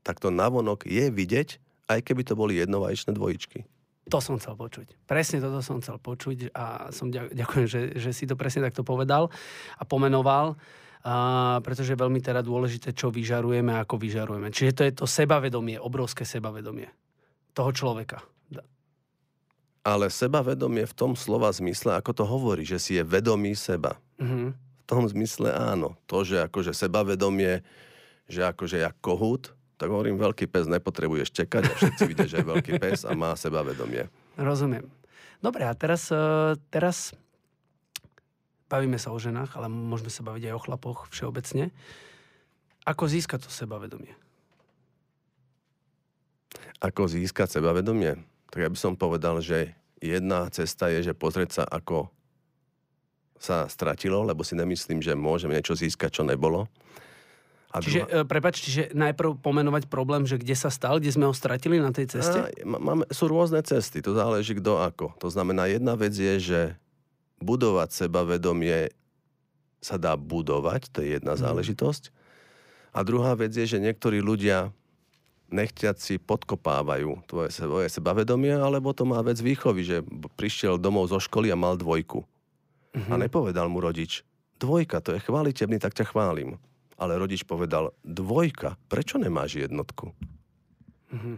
tak 0.00 0.18
to 0.24 0.32
navonok 0.32 0.88
je 0.88 1.12
vidieť, 1.12 1.48
aj 1.88 2.00
keby 2.00 2.24
to 2.24 2.32
boli 2.32 2.56
jednovaječné 2.56 3.12
dvojičky. 3.12 3.68
To 4.08 4.24
som 4.24 4.40
chcel 4.40 4.56
počuť. 4.56 5.04
Presne 5.04 5.44
toto 5.44 5.60
som 5.60 5.84
chcel 5.84 6.00
počuť 6.00 6.56
a 6.56 6.88
som 6.88 7.12
ďakujem, 7.12 7.66
že, 7.68 7.80
že 8.00 8.10
si 8.16 8.24
to 8.24 8.40
presne 8.40 8.64
takto 8.64 8.80
povedal 8.80 9.28
a 9.76 9.84
pomenoval. 9.84 10.56
A, 11.04 11.60
pretože 11.60 11.92
je 11.92 12.00
veľmi 12.00 12.24
teda 12.24 12.40
dôležité, 12.40 12.96
čo 12.96 13.12
vyžarujeme 13.12 13.76
a 13.76 13.84
ako 13.84 14.00
vyžarujeme. 14.00 14.48
Čiže 14.48 14.72
to 14.72 14.82
je 14.88 14.92
to 14.96 15.06
sebavedomie, 15.06 15.76
obrovské 15.76 16.24
sebavedomie 16.24 16.88
toho 17.52 17.68
človeka 17.68 18.24
ale 19.88 20.12
sebavedomie 20.12 20.84
v 20.84 20.92
tom 20.92 21.16
slova 21.16 21.48
zmysle, 21.48 21.96
ako 21.96 22.12
to 22.12 22.24
hovorí, 22.28 22.68
že 22.68 22.76
si 22.76 23.00
je 23.00 23.02
vedomý 23.04 23.56
seba. 23.56 23.96
Mm-hmm. 24.20 24.48
V 24.52 24.84
tom 24.84 25.08
zmysle 25.08 25.48
áno. 25.48 25.96
To, 26.04 26.28
že 26.28 26.44
akože 26.44 26.76
sebavedomie, 26.76 27.64
že 28.28 28.44
akože 28.44 28.84
jak 28.84 28.96
kohút, 29.00 29.56
tak 29.80 29.88
hovorím, 29.88 30.20
veľký 30.20 30.44
pes 30.44 30.68
nepotrebuješ 30.68 31.32
čekať 31.32 31.62
a 31.64 31.72
všetci 31.72 32.02
vidia, 32.04 32.28
že 32.28 32.44
je 32.44 32.50
veľký 32.52 32.72
pes 32.76 33.08
a 33.08 33.16
má 33.16 33.32
sebavedomie. 33.32 34.12
Rozumiem. 34.36 34.84
Dobre, 35.40 35.64
a 35.64 35.72
teraz, 35.72 36.12
e, 36.12 36.58
teraz 36.68 37.16
bavíme 38.68 39.00
sa 39.00 39.14
o 39.14 39.18
ženách, 39.22 39.56
ale 39.56 39.70
môžeme 39.72 40.12
sa 40.12 40.26
baviť 40.26 40.50
aj 40.50 40.54
o 40.58 40.64
chlapoch 40.68 40.98
všeobecne. 41.14 41.70
Ako 42.84 43.08
získať 43.08 43.46
to 43.46 43.50
sebavedomie? 43.54 44.12
Ako 46.82 47.06
získať 47.06 47.56
sebavedomie? 47.56 48.18
tak 48.48 48.64
ja 48.64 48.72
by 48.72 48.78
som 48.78 48.96
povedal, 48.96 49.38
že 49.44 49.76
jedna 49.98 50.48
cesta 50.50 50.88
je, 50.90 51.10
že 51.10 51.14
pozrieť 51.14 51.62
sa, 51.62 51.64
ako 51.66 52.10
sa 53.38 53.70
stratilo, 53.70 54.26
lebo 54.26 54.42
si 54.42 54.58
nemyslím, 54.58 54.98
že 54.98 55.14
môžeme 55.14 55.54
niečo 55.54 55.78
získať, 55.78 56.20
čo 56.20 56.22
nebolo. 56.26 56.66
A 57.68 57.84
čiže, 57.84 58.08
druhá... 58.08 58.24
prepač, 58.24 58.64
čiže 58.64 58.96
najprv 58.96 59.44
pomenovať 59.44 59.92
problém, 59.92 60.24
že 60.24 60.40
kde 60.40 60.56
sa 60.56 60.72
stal, 60.72 60.98
kde 60.98 61.12
sme 61.12 61.28
ho 61.28 61.34
stratili 61.36 61.76
na 61.76 61.92
tej 61.92 62.18
ceste? 62.18 62.38
A, 62.40 62.48
máme, 62.64 63.04
sú 63.12 63.28
rôzne 63.28 63.60
cesty, 63.60 64.00
to 64.00 64.16
záleží 64.16 64.56
kto 64.56 64.80
ako. 64.80 65.12
To 65.20 65.28
znamená, 65.28 65.68
jedna 65.68 65.92
vec 65.92 66.16
je, 66.16 66.34
že 66.40 66.60
budovať 67.44 67.92
sebavedomie 67.92 68.90
sa 69.78 70.00
dá 70.00 70.18
budovať, 70.18 70.90
to 70.90 71.04
je 71.04 71.20
jedna 71.20 71.36
hmm. 71.36 71.42
záležitosť. 71.44 72.10
A 72.96 73.04
druhá 73.04 73.36
vec 73.36 73.52
je, 73.52 73.68
že 73.68 73.78
niektorí 73.78 74.24
ľudia 74.24 74.72
nechťať 75.48 75.96
si 75.96 76.14
podkopávajú 76.20 77.24
tvoje, 77.24 77.48
svoje 77.52 77.88
sebavedomie, 77.88 78.52
alebo 78.52 78.92
to 78.92 79.08
má 79.08 79.20
vec 79.24 79.40
výchovy, 79.40 79.82
že 79.84 79.96
prišiel 80.36 80.76
domov 80.76 81.08
zo 81.08 81.18
školy 81.20 81.48
a 81.48 81.56
mal 81.56 81.76
dvojku. 81.80 82.22
Mm-hmm. 82.22 83.12
A 83.12 83.14
mhm. 83.16 83.22
nepovedal 83.28 83.66
mu 83.68 83.80
rodič, 83.80 84.24
dvojka, 84.60 85.00
to 85.00 85.16
je 85.16 85.24
chválitebný, 85.24 85.80
tak 85.80 85.96
ťa 85.96 86.12
chválim. 86.12 86.60
Ale 86.98 87.14
rodič 87.14 87.46
povedal, 87.46 87.94
dvojka, 88.02 88.74
prečo 88.90 89.16
nemáš 89.22 89.62
jednotku? 89.62 90.10
Mm-hmm. 91.14 91.36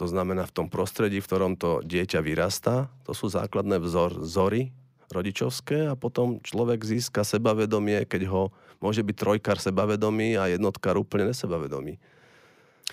To 0.00 0.04
znamená, 0.08 0.48
v 0.48 0.56
tom 0.56 0.66
prostredí, 0.72 1.20
v 1.20 1.28
ktorom 1.28 1.52
to 1.56 1.84
dieťa 1.84 2.20
vyrastá, 2.24 2.88
to 3.04 3.12
sú 3.12 3.28
základné 3.28 3.80
vzor, 3.80 4.20
vzory 4.20 4.72
rodičovské 5.12 5.92
a 5.92 5.94
potom 5.94 6.40
človek 6.40 6.80
získa 6.82 7.22
sebavedomie, 7.22 8.08
keď 8.08 8.32
ho 8.32 8.42
môže 8.80 9.04
byť 9.04 9.16
trojkár 9.16 9.60
sebavedomý 9.60 10.40
a 10.40 10.48
jednotkár 10.48 10.96
úplne 10.96 11.30
nesebavedomý. 11.30 12.00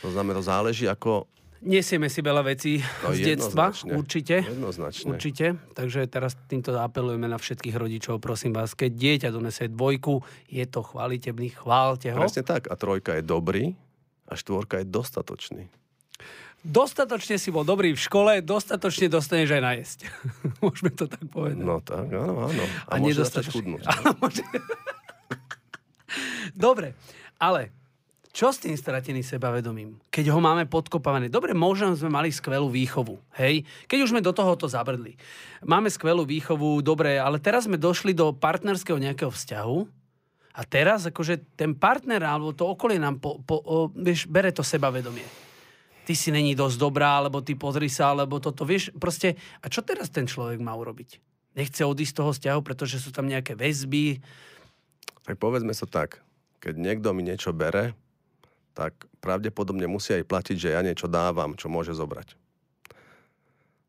To 0.02 0.10
znamená, 0.12 0.40
záleží 0.40 0.88
ako... 0.88 1.28
Nesieme 1.60 2.08
si 2.08 2.24
veľa 2.24 2.40
vecí 2.48 2.80
no, 3.04 3.12
z 3.12 3.36
detstva, 3.36 3.76
určite. 3.92 4.48
Jednoznačne. 4.48 5.12
Určite. 5.12 5.46
Takže 5.76 6.08
teraz 6.08 6.40
týmto 6.48 6.72
apelujeme 6.72 7.28
na 7.28 7.36
všetkých 7.36 7.76
rodičov, 7.76 8.24
prosím 8.24 8.56
vás, 8.56 8.72
keď 8.72 8.96
dieťa 8.96 9.30
donesie 9.36 9.68
dvojku, 9.68 10.24
je 10.48 10.64
to 10.64 10.80
chválitebný, 10.88 11.52
chválte 11.52 12.16
ho. 12.16 12.20
Presne 12.24 12.48
tak. 12.48 12.72
A 12.72 12.80
trojka 12.80 13.20
je 13.20 13.24
dobrý 13.28 13.76
a 14.32 14.40
štvorka 14.40 14.80
je 14.80 14.86
dostatočný. 14.88 15.68
Dostatočne 16.60 17.40
si 17.40 17.56
bol 17.56 17.64
dobrý 17.64 17.96
v 17.96 18.00
škole, 18.00 18.44
dostatočne 18.44 19.08
dostaneš 19.08 19.60
aj 19.60 19.64
najesť. 19.64 20.00
Môžeme 20.64 20.92
to 20.92 21.08
tak 21.08 21.24
povedať. 21.32 21.60
No 21.60 21.80
tak, 21.80 22.12
áno, 22.12 22.52
áno. 22.52 22.64
A, 22.88 23.00
a 23.00 23.04
môže 23.04 23.24
chudnúť. 23.52 23.84
Dobre, 26.56 27.00
ale 27.40 27.72
čo 28.30 28.54
s 28.54 28.62
tým 28.62 28.78
strateným 28.78 29.26
sebavedomím? 29.26 29.98
Keď 30.14 30.30
ho 30.30 30.38
máme 30.38 30.70
podkopávané. 30.70 31.34
Dobre, 31.34 31.58
možno 31.58 31.98
sme 31.98 32.14
mali 32.14 32.30
skvelú 32.30 32.70
výchovu, 32.70 33.18
hej? 33.42 33.66
Keď 33.90 34.00
už 34.06 34.12
sme 34.14 34.22
do 34.22 34.30
tohoto 34.30 34.70
zabrdli. 34.70 35.18
Máme 35.66 35.90
skvelú 35.90 36.30
výchovu, 36.30 36.86
dobre, 36.86 37.18
ale 37.18 37.42
teraz 37.42 37.66
sme 37.66 37.82
došli 37.82 38.14
do 38.14 38.30
partnerského 38.30 39.02
nejakého 39.02 39.34
vzťahu 39.34 39.78
a 40.54 40.62
teraz 40.62 41.10
akože 41.10 41.58
ten 41.58 41.74
partner 41.74 42.22
alebo 42.22 42.54
to 42.54 42.70
okolie 42.70 43.02
nám 43.02 43.18
po, 43.18 43.42
po, 43.42 43.58
o, 43.66 43.90
vieš, 43.98 44.30
bere 44.30 44.54
to 44.54 44.62
sebavedomie. 44.62 45.26
Ty 46.06 46.14
si 46.14 46.30
není 46.30 46.58
dosť 46.58 46.78
dobrá, 46.82 47.22
alebo 47.22 47.42
ty 47.42 47.54
pozri 47.54 47.86
sa, 47.86 48.14
alebo 48.14 48.42
toto, 48.42 48.66
vieš, 48.66 48.90
proste, 48.98 49.38
a 49.62 49.70
čo 49.70 49.86
teraz 49.86 50.10
ten 50.10 50.26
človek 50.26 50.58
má 50.58 50.74
urobiť? 50.74 51.22
Nechce 51.54 51.86
odísť 51.86 52.14
z 52.14 52.18
toho 52.18 52.32
vzťahu, 52.34 52.60
pretože 52.66 52.98
sú 52.98 53.14
tam 53.14 53.30
nejaké 53.30 53.54
väzby. 53.54 54.18
Tak 55.22 55.38
povedzme 55.38 55.70
sa 55.70 55.86
tak, 55.86 56.26
keď 56.66 56.82
niekto 56.82 57.14
mi 57.14 57.22
niečo 57.22 57.54
bere, 57.54 57.94
tak 58.80 58.96
pravdepodobne 59.20 59.92
musí 59.92 60.16
aj 60.16 60.24
platiť, 60.24 60.56
že 60.56 60.70
ja 60.72 60.80
niečo 60.80 61.12
dávam, 61.12 61.60
čo 61.60 61.68
môže 61.68 61.92
zobrať. 61.92 62.40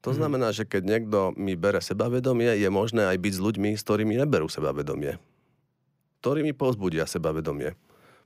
To 0.03 0.11
mhm. 0.11 0.17
znamená, 0.19 0.51
že 0.51 0.67
keď 0.67 0.83
niekto 0.83 1.19
mi 1.39 1.55
bere 1.55 1.79
sebavedomie, 1.79 2.59
je 2.59 2.67
možné 2.67 3.07
aj 3.07 3.15
byť 3.23 3.33
s 3.39 3.41
ľuďmi, 3.41 3.71
s 3.79 3.87
ktorými 3.87 4.19
neberú 4.19 4.51
sebavedomie. 4.51 5.23
Ktorí 6.19 6.43
mi 6.43 6.51
povzbudia 6.51 7.07
sebavedomie. 7.07 7.79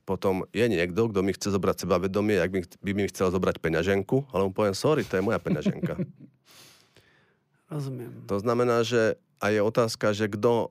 Potom 0.05 0.45
je 0.53 0.65
niekto, 0.65 1.09
kto 1.09 1.21
mi 1.25 1.33
chce 1.33 1.53
zobrať 1.53 1.85
sebavedomie, 1.85 2.37
ak 2.37 2.77
by 2.81 2.91
mi 2.93 3.09
chcel 3.09 3.33
zobrať 3.33 3.57
peňaženku, 3.57 4.29
ale 4.33 4.49
mu 4.49 4.51
poviem, 4.53 4.77
sorry, 4.77 5.01
to 5.01 5.17
je 5.17 5.25
moja 5.25 5.41
peňaženka. 5.41 5.97
Rozumiem. 7.73 8.13
To 8.29 8.37
znamená, 8.37 8.85
že 8.85 9.17
aj 9.41 9.51
je 9.53 9.61
otázka, 9.65 10.13
že 10.13 10.29
kto 10.29 10.69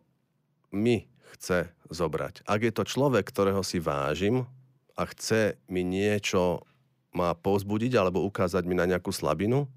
mi 0.70 1.10
chce 1.34 1.66
zobrať. 1.90 2.46
Ak 2.46 2.62
je 2.62 2.70
to 2.70 2.86
človek, 2.86 3.26
ktorého 3.26 3.66
si 3.66 3.82
vážim, 3.82 4.46
a 4.94 5.02
chce 5.10 5.58
mi 5.66 5.82
niečo 5.82 6.62
ma 7.14 7.34
povzbudiť 7.34 7.94
alebo 7.94 8.26
ukázať 8.26 8.66
mi 8.66 8.74
na 8.74 8.90
nejakú 8.90 9.14
slabinu, 9.14 9.70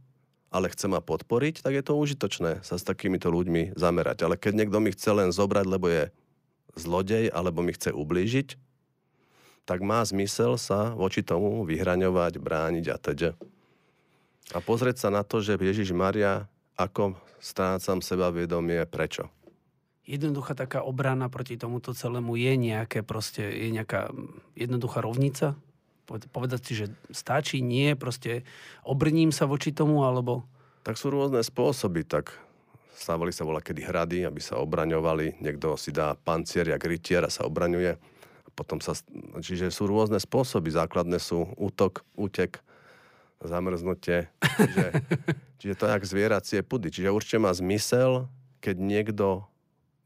ale 0.50 0.72
chce 0.74 0.90
ma 0.90 1.04
podporiť, 1.04 1.62
tak 1.62 1.74
je 1.78 1.84
to 1.86 1.94
užitočné 2.00 2.66
sa 2.66 2.76
s 2.80 2.88
takýmito 2.88 3.30
ľuďmi 3.30 3.78
zamerať. 3.78 4.26
Ale 4.26 4.40
keď 4.40 4.54
niekto 4.66 4.78
mi 4.82 4.90
chce 4.90 5.12
len 5.14 5.30
zobrať, 5.30 5.66
lebo 5.70 5.86
je 5.92 6.10
zlodej 6.78 7.30
alebo 7.30 7.62
mi 7.62 7.76
chce 7.76 7.94
ublížiť, 7.94 8.58
tak 9.68 9.84
má 9.84 10.00
zmysel 10.02 10.56
sa 10.56 10.96
voči 10.96 11.22
tomu 11.22 11.68
vyhraňovať, 11.68 12.40
brániť 12.40 12.86
a 12.88 12.98
teda. 12.98 13.32
A 14.56 14.64
pozrieť 14.64 15.04
sa 15.04 15.10
na 15.12 15.28
to, 15.28 15.44
že 15.44 15.60
Ježiš 15.60 15.92
Maria 15.92 16.48
ako 16.80 17.20
strácam 17.44 18.00
sebavedomie, 18.00 18.80
prečo. 18.88 19.28
Jednoduchá 20.08 20.56
taká 20.56 20.88
obrana 20.88 21.28
proti 21.28 21.60
tomuto 21.60 21.92
celému 21.92 22.40
je 22.40 22.56
nejaké 22.56 23.04
proste, 23.04 23.44
je 23.44 23.76
nejaká 23.76 24.08
jednoduchá 24.56 25.04
rovnica? 25.04 25.60
Povedať 26.08 26.62
si, 26.64 26.74
že 26.80 26.86
stačí, 27.12 27.60
nie, 27.60 27.92
proste 28.00 28.48
obrním 28.88 29.36
sa 29.36 29.44
voči 29.44 29.76
tomu, 29.76 30.08
alebo... 30.08 30.48
Tak 30.88 30.96
sú 30.96 31.12
rôzne 31.12 31.44
spôsoby, 31.44 32.08
tak 32.08 32.32
stávali 32.96 33.36
sa 33.36 33.44
voľa 33.44 33.60
kedy 33.60 33.84
hrady, 33.84 34.20
aby 34.24 34.40
sa 34.40 34.64
obraňovali. 34.64 35.44
Niekto 35.44 35.76
si 35.76 35.92
dá 35.92 36.16
pancier, 36.16 36.72
jak 36.72 36.88
rytier 36.88 37.28
a 37.28 37.30
sa 37.30 37.44
obraňuje. 37.44 38.00
Potom 38.56 38.80
sa, 38.80 38.96
čiže 39.44 39.70
sú 39.70 39.92
rôzne 39.92 40.18
spôsoby. 40.18 40.72
Základné 40.72 41.20
sú 41.20 41.52
útok, 41.60 42.08
útek, 42.16 42.64
zamrznutie. 43.44 44.32
Čiže, 44.42 44.86
čiže 45.60 45.74
to 45.78 45.84
je 45.86 45.92
jak 45.94 46.10
zvieracie 46.10 46.60
pudy. 46.64 46.90
Čiže 46.90 47.14
určite 47.14 47.38
má 47.44 47.52
zmysel, 47.54 48.32
keď 48.64 48.76
niekto 48.80 49.46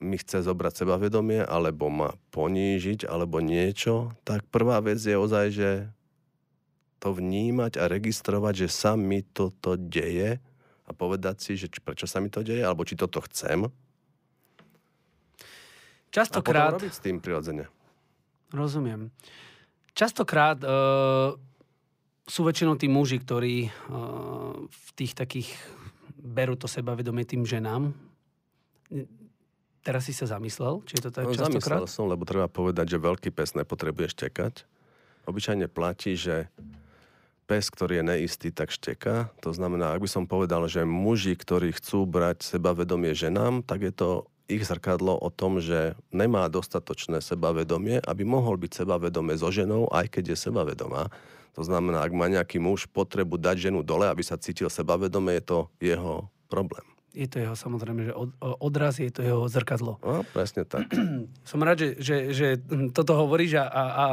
mi 0.01 0.17
chce 0.17 0.41
zobrať 0.41 0.83
sebavedomie, 0.83 1.45
alebo 1.45 1.87
ma 1.93 2.17
ponížiť, 2.33 3.05
alebo 3.05 3.37
niečo, 3.39 4.11
tak 4.25 4.43
prvá 4.49 4.81
vec 4.81 4.97
je 4.97 5.13
ozaj, 5.13 5.47
že 5.53 5.69
to 7.01 7.13
vnímať 7.13 7.77
a 7.77 7.89
registrovať, 7.89 8.65
že 8.65 8.67
sa 8.69 8.93
mi 8.97 9.21
toto 9.21 9.77
deje 9.77 10.41
a 10.85 10.91
povedať 10.91 11.35
si, 11.41 11.51
že 11.57 11.69
prečo 11.81 12.09
sa 12.09 12.17
mi 12.21 12.33
to 12.33 12.41
deje, 12.41 12.61
alebo 12.61 12.85
či 12.85 12.97
toto 12.97 13.21
chcem. 13.25 13.69
Častokrát... 16.11 16.75
A 16.75 16.81
robiť 16.81 16.93
s 16.93 17.01
tým 17.01 17.21
prirodzene. 17.21 17.69
Rozumiem. 18.51 19.13
Častokrát 19.95 20.59
uh, 20.61 21.33
sú 22.27 22.41
väčšinou 22.43 22.75
tí 22.75 22.91
muži, 22.91 23.21
ktorí 23.23 23.69
uh, 23.69 23.71
v 24.67 24.89
tých 24.97 25.15
takých 25.15 25.49
berú 26.21 26.59
to 26.59 26.67
sebavedomie 26.69 27.25
tým 27.25 27.47
ženám 27.47 27.95
Teraz 29.81 30.05
si 30.05 30.13
sa 30.13 30.29
zamyslel, 30.29 30.85
či 30.85 31.01
je 31.01 31.09
to 31.09 31.11
tak 31.11 31.25
no, 31.25 31.33
častokrát? 31.33 31.81
Zamyslel 31.81 31.89
som, 31.89 32.05
lebo 32.05 32.21
treba 32.21 32.45
povedať, 32.45 32.93
že 32.93 32.97
veľký 33.01 33.33
pes 33.33 33.57
nepotrebuje 33.57 34.13
štekať. 34.13 34.69
Obyčajne 35.25 35.65
platí, 35.65 36.13
že 36.13 36.53
pes, 37.49 37.65
ktorý 37.73 38.01
je 38.01 38.03
neistý, 38.05 38.47
tak 38.53 38.69
šteka. 38.69 39.33
To 39.41 39.49
znamená, 39.49 39.97
ak 39.97 40.05
by 40.05 40.09
som 40.09 40.29
povedal, 40.29 40.69
že 40.69 40.85
muži, 40.85 41.33
ktorí 41.33 41.73
chcú 41.73 42.05
brať 42.05 42.45
sebavedomie 42.45 43.17
ženám, 43.17 43.65
tak 43.65 43.81
je 43.81 43.93
to 43.93 44.09
ich 44.45 44.61
zrkadlo 44.61 45.17
o 45.17 45.29
tom, 45.33 45.57
že 45.57 45.97
nemá 46.13 46.45
dostatočné 46.45 47.17
sebavedomie, 47.23 48.05
aby 48.05 48.21
mohol 48.21 48.61
byť 48.61 48.85
sebavedomé 48.85 49.33
so 49.33 49.49
ženou, 49.49 49.89
aj 49.89 50.13
keď 50.13 50.35
je 50.35 50.37
sebavedomá. 50.45 51.09
To 51.57 51.65
znamená, 51.65 52.05
ak 52.05 52.13
má 52.13 52.29
nejaký 52.29 52.61
muž 52.61 52.85
potrebu 52.85 53.41
dať 53.41 53.71
ženu 53.71 53.81
dole, 53.81 54.05
aby 54.05 54.21
sa 54.21 54.37
cítil 54.37 54.69
sebavedomé, 54.69 55.41
je 55.41 55.43
to 55.43 55.59
jeho 55.81 56.29
problém 56.47 56.90
je 57.11 57.27
to 57.27 57.43
jeho 57.43 57.55
samozrejme, 57.55 58.07
že 58.07 58.13
odraz, 58.41 58.99
je 58.99 59.11
to 59.11 59.21
jeho 59.21 59.43
zrkadlo. 59.51 59.99
No, 59.99 60.23
presne 60.31 60.63
tak. 60.63 60.87
Som 61.49 61.59
rád, 61.63 61.83
že, 61.83 61.89
že, 61.99 62.17
že 62.31 62.47
toto 62.95 63.15
hovoríš 63.19 63.59
a, 63.59 63.65
a, 63.67 63.83
a 63.83 64.05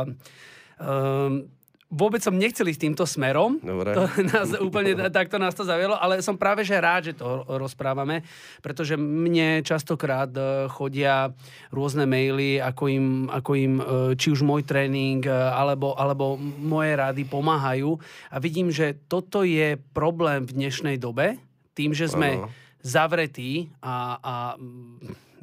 um, 0.83 1.47
vôbec 1.89 2.21
som 2.21 2.37
nechcel 2.37 2.69
ísť 2.69 2.85
týmto 2.85 3.05
smerom. 3.09 3.57
Dobre. 3.65 3.97
To 3.97 4.05
nás 4.29 4.53
úplne 4.61 4.93
takto 5.09 5.41
nás 5.41 5.57
to 5.57 5.65
zavielo, 5.65 5.97
ale 5.97 6.21
som 6.21 6.37
práve 6.37 6.61
že 6.61 6.77
rád, 6.77 7.13
že 7.13 7.15
to 7.17 7.49
rozprávame, 7.49 8.21
pretože 8.61 8.95
mne 9.01 9.65
častokrát 9.65 10.29
e, 10.37 10.69
chodia 10.69 11.33
rôzne 11.73 12.05
maily, 12.05 12.61
ako 12.61 12.85
im, 12.93 13.07
ako 13.33 13.53
im 13.57 13.75
e, 13.81 13.85
či 14.21 14.29
už 14.29 14.45
môj 14.45 14.69
tréning, 14.69 15.25
e, 15.25 15.33
alebo, 15.33 15.97
alebo 15.97 16.37
moje 16.61 16.93
rady 16.93 17.25
pomáhajú. 17.25 17.97
A 18.29 18.37
vidím, 18.37 18.69
že 18.69 18.93
toto 19.09 19.41
je 19.43 19.81
problém 19.97 20.45
v 20.45 20.55
dnešnej 20.61 21.01
dobe, 21.01 21.41
tým, 21.73 21.97
že 21.97 22.13
sme... 22.13 22.45
Ano 22.45 22.67
zavretí 22.89 23.69
a, 23.85 24.17
a 24.17 24.35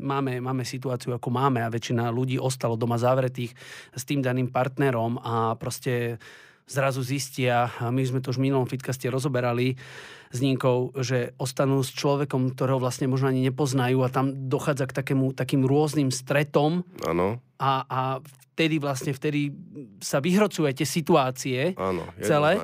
máme, 0.01 0.41
máme 0.41 0.65
situáciu, 0.65 1.13
ako 1.13 1.29
máme 1.29 1.61
a 1.61 1.69
väčšina 1.69 2.09
ľudí 2.09 2.41
ostalo 2.41 2.73
doma 2.73 2.97
zavretých 2.97 3.53
s 3.93 4.03
tým 4.03 4.25
daným 4.25 4.49
partnerom 4.49 5.21
a 5.21 5.53
proste 5.55 6.17
zrazu 6.65 7.05
zistia, 7.05 7.69
a 7.77 7.93
my 7.93 8.01
sme 8.01 8.25
to 8.25 8.33
už 8.33 8.41
v 8.41 8.49
minulom 8.49 8.65
fitkaste 8.65 9.05
rozoberali 9.05 9.77
s 10.33 10.41
Ninkou, 10.41 10.97
že 10.97 11.37
ostanú 11.37 11.85
s 11.85 11.93
človekom, 11.93 12.57
ktorého 12.57 12.81
vlastne 12.81 13.05
možno 13.05 13.29
ani 13.29 13.45
nepoznajú 13.45 14.01
a 14.01 14.09
tam 14.09 14.49
dochádza 14.49 14.89
k 14.89 14.97
takému, 14.97 15.37
takým 15.37 15.61
rôznym 15.61 16.09
stretom. 16.09 16.81
Áno. 17.05 17.37
A, 17.61 17.85
a 17.85 18.01
vtedy 18.57 18.81
vlastne, 18.81 19.13
vtedy 19.13 19.53
sa 20.01 20.17
vyhrocuje 20.19 20.73
tie 20.73 20.87
situácie 20.89 21.77
Áno, 21.77 22.09
celé. 22.19 22.59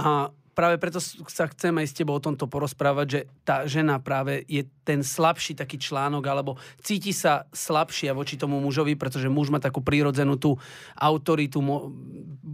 A 0.00 0.32
práve 0.54 0.78
preto 0.78 1.02
sa 1.02 1.50
chcem 1.50 1.74
aj 1.74 1.86
s 1.90 1.96
tebou 1.98 2.16
o 2.16 2.22
tomto 2.22 2.46
porozprávať, 2.46 3.06
že 3.10 3.20
tá 3.42 3.66
žena 3.66 3.98
práve 3.98 4.46
je 4.46 4.62
ten 4.86 5.02
slabší 5.02 5.58
taký 5.58 5.76
článok, 5.76 6.22
alebo 6.24 6.56
cíti 6.80 7.10
sa 7.10 7.50
slabšia 7.50 8.14
voči 8.14 8.38
tomu 8.38 8.62
mužovi, 8.62 8.94
pretože 8.94 9.26
muž 9.26 9.50
má 9.50 9.58
takú 9.58 9.82
prírodzenú 9.82 10.38
tú 10.38 10.54
autoritu. 10.94 11.58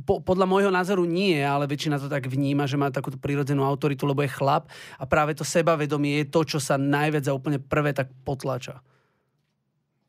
Po, 0.09 0.25
podľa 0.25 0.47
môjho 0.49 0.73
názoru 0.73 1.05
nie, 1.05 1.39
ale 1.45 1.69
väčšina 1.69 2.01
to 2.01 2.09
tak 2.09 2.27
vníma, 2.27 2.65
že 2.65 2.81
má 2.81 2.89
takú 2.89 3.13
prírodzenú 3.13 3.63
autoritu, 3.63 4.09
lebo 4.09 4.25
je 4.25 4.33
chlap 4.33 4.73
a 4.97 5.05
práve 5.05 5.37
to 5.37 5.45
sebavedomie 5.45 6.25
je 6.25 6.27
to, 6.33 6.41
čo 6.57 6.59
sa 6.59 6.81
najviac 6.81 7.29
a 7.29 7.37
úplne 7.37 7.61
prvé 7.61 7.93
tak 7.93 8.09
potlača. 8.25 8.81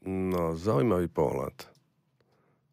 No, 0.07 0.57
zaujímavý 0.57 1.11
pohľad. 1.11 1.69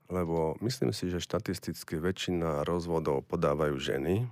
Lebo 0.09 0.57
myslím 0.65 0.97
si, 0.97 1.13
že 1.13 1.21
štatisticky 1.21 2.01
väčšina 2.01 2.65
rozvodov 2.65 3.29
podávajú 3.29 3.77
ženy, 3.77 4.25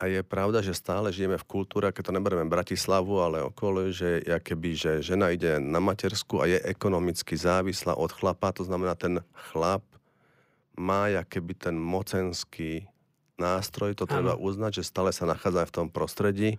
a 0.00 0.08
je 0.08 0.24
pravda, 0.24 0.64
že 0.64 0.72
stále 0.72 1.12
žijeme 1.12 1.36
v 1.36 1.44
kultúre, 1.44 1.92
keď 1.92 2.08
to 2.08 2.16
neberieme 2.16 2.48
Bratislavu, 2.48 3.20
ale 3.20 3.44
okolo, 3.44 3.92
že 3.92 4.24
keby, 4.24 4.72
že 4.72 4.92
žena 5.04 5.28
ide 5.28 5.60
na 5.60 5.76
matersku 5.76 6.40
a 6.40 6.48
je 6.48 6.56
ekonomicky 6.64 7.36
závislá 7.36 7.92
od 8.00 8.08
chlapa, 8.08 8.56
to 8.56 8.64
znamená, 8.64 8.96
ten 8.96 9.20
chlap 9.52 9.84
má 10.72 11.12
keby 11.28 11.52
ten 11.52 11.76
mocenský 11.76 12.88
nástroj, 13.36 13.92
to 13.92 14.08
treba 14.08 14.40
ano. 14.40 14.40
uznať, 14.40 14.80
že 14.80 14.88
stále 14.88 15.12
sa 15.12 15.28
nachádza 15.28 15.68
v 15.68 15.74
tom 15.76 15.86
prostredí. 15.92 16.56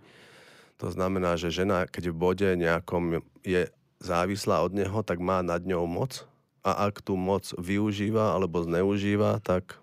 To 0.77 0.93
znamená, 0.93 1.33
že 1.33 1.49
žena, 1.49 1.89
keď 1.89 2.13
v 2.13 2.19
bode 2.21 2.49
nejakom 2.53 3.25
je 3.41 3.73
závislá 4.01 4.61
od 4.61 4.77
neho, 4.77 5.01
tak 5.01 5.17
má 5.17 5.41
nad 5.41 5.65
ňou 5.65 5.89
moc 5.89 6.29
a 6.61 6.85
ak 6.85 7.01
tú 7.01 7.17
moc 7.17 7.49
využíva 7.57 8.37
alebo 8.37 8.61
zneužíva, 8.61 9.41
tak 9.41 9.81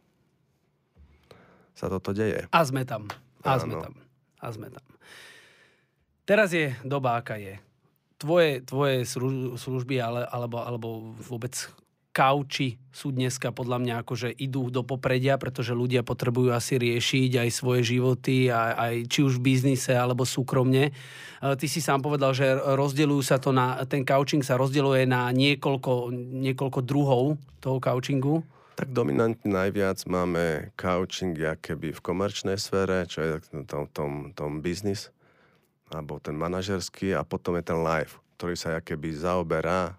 sa 1.75 1.91
toto 1.91 2.15
deje. 2.15 2.47
A 2.51 2.63
sme 2.63 2.87
tam. 2.87 3.11
A 3.45 3.59
sme 3.59 3.75
tam. 3.79 3.95
A 4.39 4.47
sme 4.51 4.69
tam. 4.71 4.87
Teraz 6.29 6.53
je 6.53 6.77
doba, 6.85 7.17
aká 7.17 7.41
je. 7.41 7.57
Tvoje, 8.19 8.61
tvoje 8.67 9.07
služby 9.57 9.97
ale, 10.03 10.27
alebo, 10.27 10.59
alebo 10.59 10.89
vôbec 11.23 11.55
kauči 12.19 12.83
sú 12.91 13.15
dneska 13.15 13.55
podľa 13.55 13.79
mňa 13.79 13.95
akože 14.03 14.35
idú 14.43 14.75
do 14.75 14.83
popredia, 14.83 15.39
pretože 15.39 15.71
ľudia 15.71 16.03
potrebujú 16.03 16.51
asi 16.51 16.75
riešiť 16.75 17.47
aj 17.47 17.49
svoje 17.55 17.95
životy, 17.95 18.51
aj, 18.51 18.73
aj 18.75 18.95
či 19.07 19.23
už 19.23 19.39
v 19.39 19.55
biznise 19.55 19.95
alebo 19.95 20.27
súkromne. 20.27 20.91
Ty 21.39 21.67
si 21.71 21.79
sám 21.79 22.03
povedal, 22.03 22.35
že 22.35 22.59
rozdeľujú 22.59 23.23
sa 23.23 23.39
to 23.39 23.55
na, 23.55 23.79
ten 23.87 24.03
couching 24.03 24.43
sa 24.43 24.59
rozdeľuje 24.59 25.07
na 25.07 25.31
niekoľko, 25.31 26.11
niekoľko 26.43 26.81
druhov 26.83 27.39
toho 27.63 27.79
couchingu. 27.79 28.43
Tak 28.79 28.95
dominantne 28.95 29.51
najviac 29.51 30.07
máme 30.07 30.71
couching 30.79 31.35
keby 31.35 31.91
v 31.91 31.99
komerčnej 31.99 32.55
sfére, 32.55 33.11
čo 33.11 33.27
je 33.27 33.31
tom, 33.67 33.91
tom, 33.91 34.31
tom 34.31 34.63
biznis, 34.63 35.11
alebo 35.91 36.23
ten 36.23 36.39
manažerský 36.39 37.11
a 37.11 37.27
potom 37.27 37.59
je 37.59 37.67
ten 37.67 37.83
live, 37.83 38.15
ktorý 38.39 38.55
sa 38.55 38.79
keby 38.79 39.19
zaoberá 39.19 39.99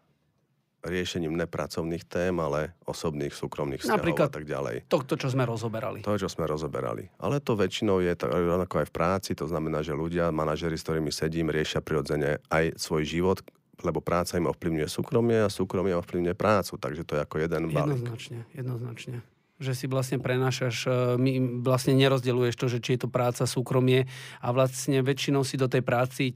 riešením 0.79 1.35
nepracovných 1.35 2.07
tém, 2.07 2.31
ale 2.39 2.71
osobných, 2.87 3.35
súkromných 3.35 3.83
vzťahov 3.83 3.99
Napríklad 3.99 4.31
a 4.31 4.35
tak 4.39 4.45
ďalej. 4.47 4.87
To, 4.87 5.03
to, 5.03 5.19
čo 5.19 5.27
sme 5.27 5.43
rozoberali. 5.43 5.99
To, 5.99 6.15
čo 6.15 6.31
sme 6.31 6.47
rozoberali. 6.47 7.11
Ale 7.19 7.43
to 7.43 7.59
väčšinou 7.59 7.99
je 7.99 8.15
tak, 8.15 8.31
rovnako 8.31 8.79
aj 8.79 8.87
v 8.87 8.95
práci, 8.95 9.31
to 9.35 9.43
znamená, 9.43 9.83
že 9.83 9.91
ľudia, 9.91 10.31
manažeri, 10.31 10.79
s 10.79 10.87
ktorými 10.87 11.11
sedím, 11.11 11.51
riešia 11.51 11.83
prirodzene 11.83 12.39
aj 12.47 12.79
svoj 12.79 13.03
život, 13.03 13.43
lebo 13.83 14.03
práca 14.03 14.35
im 14.35 14.47
ovplyvňuje 14.49 14.87
súkromie 14.87 15.45
a 15.45 15.49
súkromie 15.49 15.95
ovplyvňuje 15.95 16.35
prácu, 16.35 16.75
takže 16.75 17.03
to 17.07 17.17
je 17.17 17.21
ako 17.23 17.35
jeden 17.39 17.71
balík. 17.71 17.99
Jednoznačne, 17.99 18.39
jednoznačne. 18.55 19.17
Že 19.59 19.73
si 19.75 19.85
vlastne 19.91 20.23
prenášaš, 20.23 20.87
e, 20.87 20.91
my 21.19 21.31
vlastne 21.59 21.91
nerozdeluješ 21.91 22.55
to, 22.55 22.67
že 22.71 22.79
či 22.79 22.95
je 22.95 23.03
to 23.03 23.09
práca, 23.11 23.43
súkromie 23.43 24.07
a 24.39 24.47
vlastne 24.55 25.03
väčšinou 25.03 25.43
si 25.43 25.59
do 25.59 25.67
tej 25.67 25.83
práci, 25.83 26.31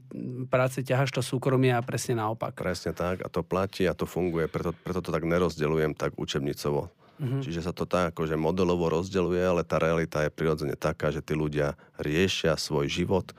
práce 0.52 0.84
ťaháš 0.84 1.08
to 1.08 1.22
súkromie 1.24 1.72
a 1.72 1.80
presne 1.80 2.20
naopak. 2.20 2.52
Presne 2.52 2.92
tak 2.92 3.24
a 3.24 3.28
to 3.32 3.40
platí 3.40 3.88
a 3.88 3.96
to 3.96 4.04
funguje, 4.04 4.44
preto, 4.44 4.76
preto 4.76 5.00
to 5.00 5.08
tak 5.08 5.24
nerozdelujem 5.24 5.96
tak 5.96 6.12
učebnicovo. 6.20 6.92
Mm-hmm. 7.14 7.40
Čiže 7.46 7.60
sa 7.64 7.72
to 7.72 7.86
tak 7.86 8.12
akože 8.12 8.34
modelovo 8.34 8.90
rozdeľuje, 8.90 9.40
ale 9.40 9.62
tá 9.62 9.78
realita 9.78 10.26
je 10.26 10.34
prirodzene 10.34 10.74
taká, 10.74 11.14
že 11.14 11.22
tí 11.22 11.32
ľudia 11.38 11.78
riešia 11.96 12.58
svoj 12.58 12.90
život, 12.90 13.30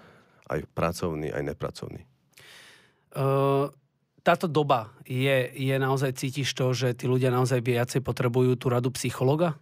aj 0.49 0.63
pracovný, 0.73 1.29
aj 1.29 1.43
nepracovný. 1.43 2.01
Uh 3.15 3.69
táto 4.25 4.49
doba 4.49 4.89
je, 5.05 5.53
je 5.53 5.75
naozaj, 5.77 6.17
cítiš 6.17 6.57
to, 6.57 6.73
že 6.73 6.97
tí 6.97 7.05
ľudia 7.05 7.29
naozaj 7.29 7.61
viacej 7.61 8.01
potrebujú 8.01 8.57
tú 8.57 8.73
radu 8.73 8.89
psychologa? 8.97 9.53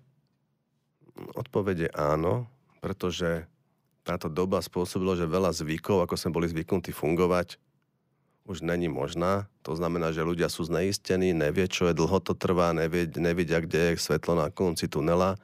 Odpovede 1.35 1.91
áno, 1.91 2.47
pretože 2.79 3.43
táto 4.07 4.31
doba 4.31 4.63
spôsobila, 4.63 5.19
že 5.19 5.27
veľa 5.27 5.51
zvykov, 5.51 6.07
ako 6.07 6.15
sme 6.15 6.35
boli 6.39 6.47
zvyknutí 6.47 6.95
fungovať, 6.95 7.59
už 8.47 8.63
není 8.63 8.87
možná. 8.87 9.51
To 9.67 9.75
znamená, 9.75 10.15
že 10.15 10.23
ľudia 10.23 10.47
sú 10.47 10.63
zneistení, 10.67 11.35
nevie, 11.35 11.67
čo 11.67 11.91
je, 11.91 11.95
dlho 11.95 12.23
to 12.23 12.31
trvá, 12.31 12.71
nevie, 12.71 13.07
nevidia, 13.19 13.59
kde 13.59 13.95
je 13.95 13.99
svetlo 13.99 14.35
na 14.35 14.47
konci 14.47 14.87
tunela 14.87 15.35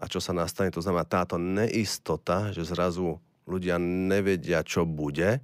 a 0.00 0.04
čo 0.08 0.20
sa 0.20 0.32
nastane. 0.32 0.72
To 0.72 0.80
znamená, 0.80 1.04
táto 1.04 1.36
neistota, 1.36 2.52
že 2.56 2.64
zrazu 2.64 3.20
ľudia 3.44 3.76
nevedia, 3.80 4.64
čo 4.64 4.88
bude, 4.88 5.40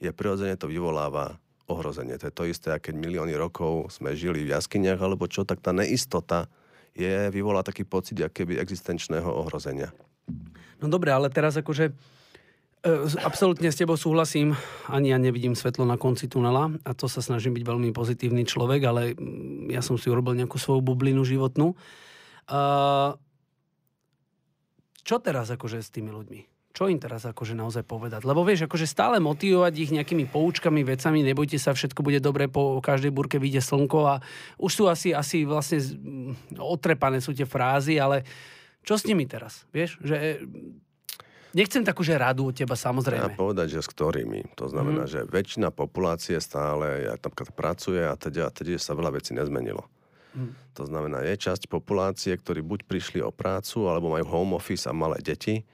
je 0.00 0.10
prirodzene 0.12 0.56
to 0.56 0.68
vyvoláva 0.68 1.40
ohrozenie. 1.68 2.16
To 2.18 2.26
je 2.26 2.34
to 2.34 2.44
isté, 2.48 2.72
keď 2.72 2.96
milióny 2.96 3.36
rokov 3.36 3.92
sme 3.92 4.16
žili 4.16 4.42
v 4.42 4.56
jaskyniach 4.56 4.98
alebo 4.98 5.28
čo, 5.28 5.44
tak 5.44 5.60
tá 5.60 5.70
neistota 5.70 6.48
je, 6.96 7.30
vyvolá 7.30 7.62
taký 7.62 7.86
pocit 7.86 8.18
keby 8.18 8.58
existenčného 8.58 9.28
ohrozenia. 9.28 9.94
No 10.82 10.90
dobre, 10.90 11.14
ale 11.14 11.30
teraz 11.30 11.54
akože 11.54 11.90
e, 11.90 11.92
absolútne 13.22 13.70
s 13.70 13.78
tebou 13.78 13.94
súhlasím, 13.94 14.56
ani 14.90 15.14
ja 15.14 15.18
nevidím 15.20 15.54
svetlo 15.54 15.86
na 15.86 15.94
konci 15.94 16.26
tunela 16.26 16.72
a 16.82 16.90
to 16.96 17.06
sa 17.06 17.22
snažím 17.22 17.54
byť 17.54 17.64
veľmi 17.64 17.90
pozitívny 17.94 18.42
človek, 18.48 18.80
ale 18.82 19.02
mm, 19.14 19.70
ja 19.70 19.84
som 19.84 19.94
si 19.94 20.10
urobil 20.10 20.34
nejakú 20.34 20.58
svoju 20.58 20.82
bublinu 20.82 21.22
životnú. 21.22 21.78
čo 25.06 25.16
teraz 25.22 25.46
akože 25.54 25.78
s 25.84 25.92
tými 25.94 26.10
ľuďmi? 26.10 26.57
Čo 26.76 26.86
im 26.86 27.00
teraz 27.00 27.26
akože 27.26 27.58
naozaj 27.58 27.82
povedať? 27.82 28.22
Lebo 28.22 28.46
vieš, 28.46 28.68
akože 28.68 28.86
stále 28.86 29.18
motivovať 29.18 29.74
ich 29.78 29.90
nejakými 29.90 30.30
poučkami, 30.30 30.86
vecami, 30.86 31.26
nebojte 31.26 31.58
sa, 31.58 31.74
všetko 31.74 32.06
bude 32.06 32.22
dobre, 32.22 32.46
po 32.46 32.78
každej 32.78 33.10
burke 33.10 33.40
vyjde 33.40 33.64
slnko 33.64 33.98
a 34.06 34.14
už 34.60 34.70
sú 34.70 34.84
asi, 34.86 35.10
asi 35.10 35.42
vlastne 35.42 35.80
otrepané 36.60 37.18
sú 37.18 37.34
tie 37.34 37.48
frázy, 37.48 37.98
ale 37.98 38.22
čo 38.86 38.94
s 38.94 39.08
nimi 39.08 39.26
teraz? 39.26 39.66
Vieš, 39.74 39.98
že 40.04 40.44
Nechcem 41.56 41.80
takú, 41.80 42.04
že 42.04 42.12
radu 42.12 42.44
od 42.44 42.52
teba, 42.52 42.76
samozrejme. 42.76 43.32
Ja 43.32 43.40
povedať, 43.40 43.72
že 43.72 43.80
s 43.80 43.88
ktorými. 43.88 44.52
To 44.60 44.68
znamená, 44.68 45.08
mm. 45.08 45.10
že 45.10 45.20
väčšina 45.24 45.72
populácie 45.72 46.36
stále 46.44 47.08
ja 47.08 47.16
napríklad 47.16 47.56
pracuje 47.56 48.04
a 48.04 48.12
teda, 48.20 48.46
a 48.46 48.50
teda 48.52 48.76
sa 48.76 48.92
veľa 48.92 49.16
vecí 49.16 49.32
nezmenilo. 49.32 49.88
Mm. 50.36 50.52
To 50.76 50.84
znamená, 50.84 51.24
je 51.24 51.40
časť 51.40 51.72
populácie, 51.72 52.36
ktorí 52.36 52.60
buď 52.60 52.84
prišli 52.84 53.24
o 53.24 53.32
prácu, 53.32 53.88
alebo 53.88 54.12
majú 54.12 54.28
home 54.28 54.60
office 54.60 54.84
a 54.84 54.92
malé 54.92 55.24
deti, 55.24 55.64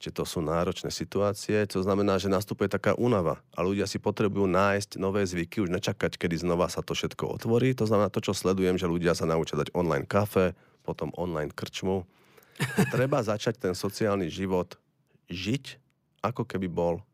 či 0.00 0.08
to 0.08 0.24
sú 0.24 0.40
náročné 0.40 0.88
situácie. 0.88 1.60
To 1.76 1.84
znamená, 1.84 2.16
že 2.16 2.32
nastupuje 2.32 2.72
taká 2.72 2.96
únava 2.96 3.44
a 3.52 3.60
ľudia 3.60 3.84
si 3.84 4.00
potrebujú 4.00 4.48
nájsť 4.48 4.96
nové 4.96 5.28
zvyky, 5.28 5.60
už 5.60 5.68
nečakať, 5.68 6.16
kedy 6.16 6.40
znova 6.40 6.72
sa 6.72 6.80
to 6.80 6.96
všetko 6.96 7.36
otvorí. 7.36 7.76
To 7.76 7.84
znamená 7.84 8.08
to, 8.08 8.24
čo 8.24 8.32
sledujem, 8.32 8.80
že 8.80 8.88
ľudia 8.88 9.12
sa 9.12 9.28
naučia 9.28 9.60
dať 9.60 9.76
online 9.76 10.08
kafe, 10.08 10.56
potom 10.88 11.12
online 11.20 11.52
krčmu, 11.52 12.08
treba 12.96 13.20
začať 13.20 13.60
ten 13.60 13.76
sociálny 13.76 14.32
život 14.32 14.80
žiť, 15.28 15.76
ako 16.24 16.48
keby 16.48 16.72
bol 16.72 17.04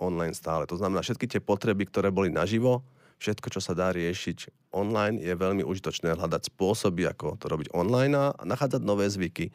online 0.00 0.34
stále. 0.34 0.66
To 0.66 0.80
znamená, 0.80 1.04
všetky 1.04 1.28
tie 1.28 1.40
potreby, 1.44 1.86
ktoré 1.86 2.08
boli 2.10 2.32
naživo, 2.32 2.82
všetko, 3.22 3.54
čo 3.54 3.60
sa 3.62 3.78
dá 3.78 3.94
riešiť 3.94 4.72
online, 4.74 5.22
je 5.22 5.30
veľmi 5.30 5.62
užitočné 5.62 6.18
hľadať 6.18 6.50
spôsoby, 6.50 7.06
ako 7.06 7.38
to 7.38 7.46
robiť 7.46 7.70
online 7.70 8.16
a 8.18 8.34
nachádzať 8.42 8.82
nové 8.82 9.06
zvyky. 9.06 9.54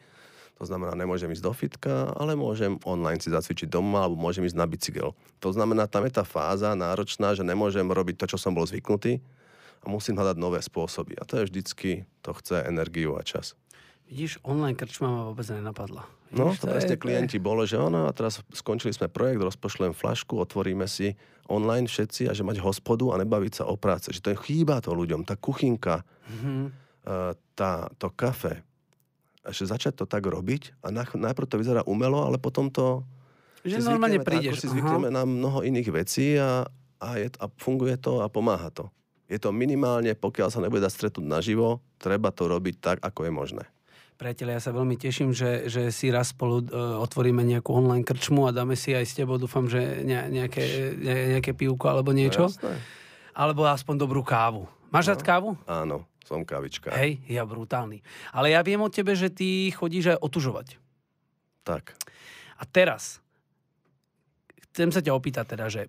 To 0.58 0.66
znamená, 0.66 0.98
nemôžem 0.98 1.30
ísť 1.30 1.44
do 1.46 1.54
fitka, 1.54 2.10
ale 2.18 2.34
môžem 2.34 2.82
online 2.82 3.22
si 3.22 3.30
zacvičiť 3.30 3.70
doma 3.70 4.02
alebo 4.02 4.18
môžem 4.18 4.42
ísť 4.42 4.58
na 4.58 4.66
bicykel. 4.66 5.14
To 5.38 5.54
znamená, 5.54 5.86
tam 5.86 6.02
je 6.02 6.18
tá 6.18 6.26
fáza 6.26 6.74
náročná, 6.74 7.38
že 7.38 7.46
nemôžem 7.46 7.86
robiť 7.86 8.18
to, 8.18 8.34
čo 8.34 8.38
som 8.42 8.58
bol 8.58 8.66
zvyknutý 8.66 9.22
a 9.82 9.86
musím 9.86 10.18
hľadať 10.18 10.34
nové 10.34 10.58
spôsoby. 10.58 11.14
A 11.14 11.22
to 11.22 11.38
je 11.38 11.46
vždycky, 11.46 11.90
to 12.26 12.34
chce 12.34 12.66
energiu 12.66 13.14
a 13.14 13.22
čas. 13.22 13.54
Vidíš, 14.10 14.42
online 14.42 14.74
krčma 14.74 15.06
ma 15.06 15.22
vôbec 15.30 15.46
nenapadla. 15.46 16.02
Vidíš, 16.34 16.42
no, 16.42 16.50
to, 16.58 16.66
to 16.66 16.72
presne 16.74 16.96
je, 16.98 17.02
klienti 17.06 17.38
je... 17.38 17.44
bolo, 17.44 17.62
že 17.62 17.78
ono, 17.78 18.08
a 18.08 18.12
teraz 18.12 18.42
skončili 18.50 18.90
sme 18.90 19.06
projekt, 19.06 19.38
rozpošlem 19.38 19.94
flašku, 19.94 20.42
otvoríme 20.42 20.90
si 20.90 21.14
online 21.46 21.86
všetci 21.86 22.26
a 22.26 22.34
že 22.34 22.42
mať 22.42 22.58
hospodu 22.66 23.14
a 23.14 23.20
nebaviť 23.22 23.62
sa 23.62 23.64
o 23.70 23.78
práce. 23.78 24.10
Že 24.10 24.20
to 24.20 24.30
je 24.34 24.42
chýba 24.42 24.82
to 24.82 24.90
ľuďom, 24.90 25.22
tá 25.22 25.38
kuchynka, 25.38 26.02
mm-hmm. 26.02 26.62
tá, 27.54 27.86
to 27.94 28.10
kafe. 28.10 28.66
Že 29.48 29.64
začať 29.72 29.92
to 29.98 30.04
tak 30.04 30.28
robiť 30.28 30.76
a 30.84 30.92
najprv 30.92 31.48
to 31.48 31.56
vyzerá 31.56 31.80
umelo, 31.88 32.20
ale 32.22 32.36
potom 32.36 32.68
to... 32.68 33.02
Že 33.64 33.84
normálne 33.84 34.20
prídeš. 34.20 34.60
Ako 34.60 34.62
si 34.62 34.68
zvykneme 34.70 35.08
na 35.08 35.24
mnoho 35.24 35.64
iných 35.64 35.88
vecí 35.90 36.36
a, 36.36 36.68
a, 37.00 37.08
je, 37.16 37.32
a 37.40 37.48
funguje 37.58 37.96
to 37.96 38.20
a 38.20 38.28
pomáha 38.28 38.68
to. 38.70 38.92
Je 39.28 39.36
to 39.36 39.52
minimálne, 39.52 40.12
pokiaľ 40.16 40.48
sa 40.48 40.60
nebude 40.60 40.80
dať 40.80 40.92
stretnúť 40.92 41.26
naživo, 41.26 41.84
treba 42.00 42.32
to 42.32 42.48
robiť 42.48 42.74
tak, 42.80 42.96
ako 43.04 43.28
je 43.28 43.32
možné. 43.32 43.64
Priatelia, 44.18 44.58
ja 44.58 44.62
sa 44.66 44.74
veľmi 44.74 44.98
teším, 44.98 45.30
že, 45.30 45.70
že 45.70 45.94
si 45.94 46.10
raz 46.10 46.34
spolu 46.34 46.66
uh, 46.66 46.98
otvoríme 46.98 47.38
nejakú 47.46 47.70
online 47.70 48.02
krčmu 48.02 48.50
a 48.50 48.56
dáme 48.56 48.74
si 48.74 48.90
aj 48.90 49.06
s 49.06 49.14
tebou, 49.14 49.38
dúfam, 49.38 49.70
že 49.70 50.02
ne, 50.02 50.26
nejaké, 50.26 50.96
ne, 50.98 51.38
nejaké 51.38 51.54
pivko 51.54 51.86
alebo 51.86 52.10
niečo. 52.10 52.50
No, 52.50 52.74
alebo 53.38 53.62
aspoň 53.70 53.94
dobrú 53.94 54.26
kávu. 54.26 54.66
Máš 54.88 55.08
no, 55.08 55.10
rád 55.12 55.22
kávu? 55.24 55.50
Áno, 55.68 56.08
som 56.24 56.44
kávička. 56.44 56.92
Hej, 56.96 57.20
ja 57.28 57.44
brutálny. 57.44 58.00
Ale 58.32 58.52
ja 58.52 58.60
viem 58.64 58.80
od 58.80 58.92
tebe, 58.92 59.12
že 59.12 59.28
ty 59.28 59.68
chodíš 59.72 60.16
aj 60.16 60.18
otužovať. 60.24 60.80
Tak. 61.64 61.96
A 62.58 62.62
teraz, 62.64 63.20
chcem 64.72 64.88
sa 64.88 65.04
ťa 65.04 65.12
opýtať 65.12 65.44
teda, 65.56 65.66
že 65.68 65.82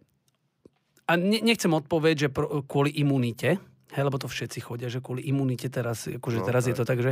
a 1.10 1.18
ne, 1.18 1.42
nechcem 1.42 1.74
odpovedť, 1.74 2.18
že 2.22 2.30
pro, 2.30 2.62
kvôli 2.70 2.94
imunite, 3.02 3.58
hej, 3.98 4.04
lebo 4.06 4.22
to 4.22 4.30
všetci 4.30 4.62
chodia, 4.62 4.94
že 4.94 5.02
kvôli 5.02 5.26
imunite 5.26 5.66
teraz, 5.66 6.06
akože 6.06 6.40
no, 6.42 6.46
teraz 6.46 6.64
tak. 6.66 6.70
je 6.70 6.76
to 6.78 6.86
tak, 6.86 7.00
že 7.02 7.12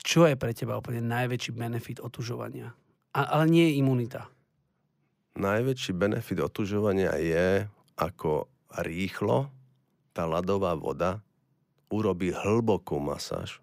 čo 0.00 0.24
je 0.24 0.36
pre 0.40 0.56
teba 0.56 0.80
úplne 0.80 1.04
najväčší 1.04 1.52
benefit 1.52 1.98
otužovania? 2.00 2.72
A, 3.12 3.20
ale 3.36 3.44
nie 3.52 3.64
je 3.68 3.76
imunita. 3.84 4.32
Najväčší 5.36 5.92
benefit 5.92 6.40
otužovania 6.40 7.12
je, 7.20 7.68
ako 8.00 8.48
rýchlo 8.80 9.52
tá 10.14 10.24
ľadová 10.24 10.78
voda 10.78 11.18
urobí 11.90 12.30
hlbokú 12.30 13.02
masáž 13.02 13.58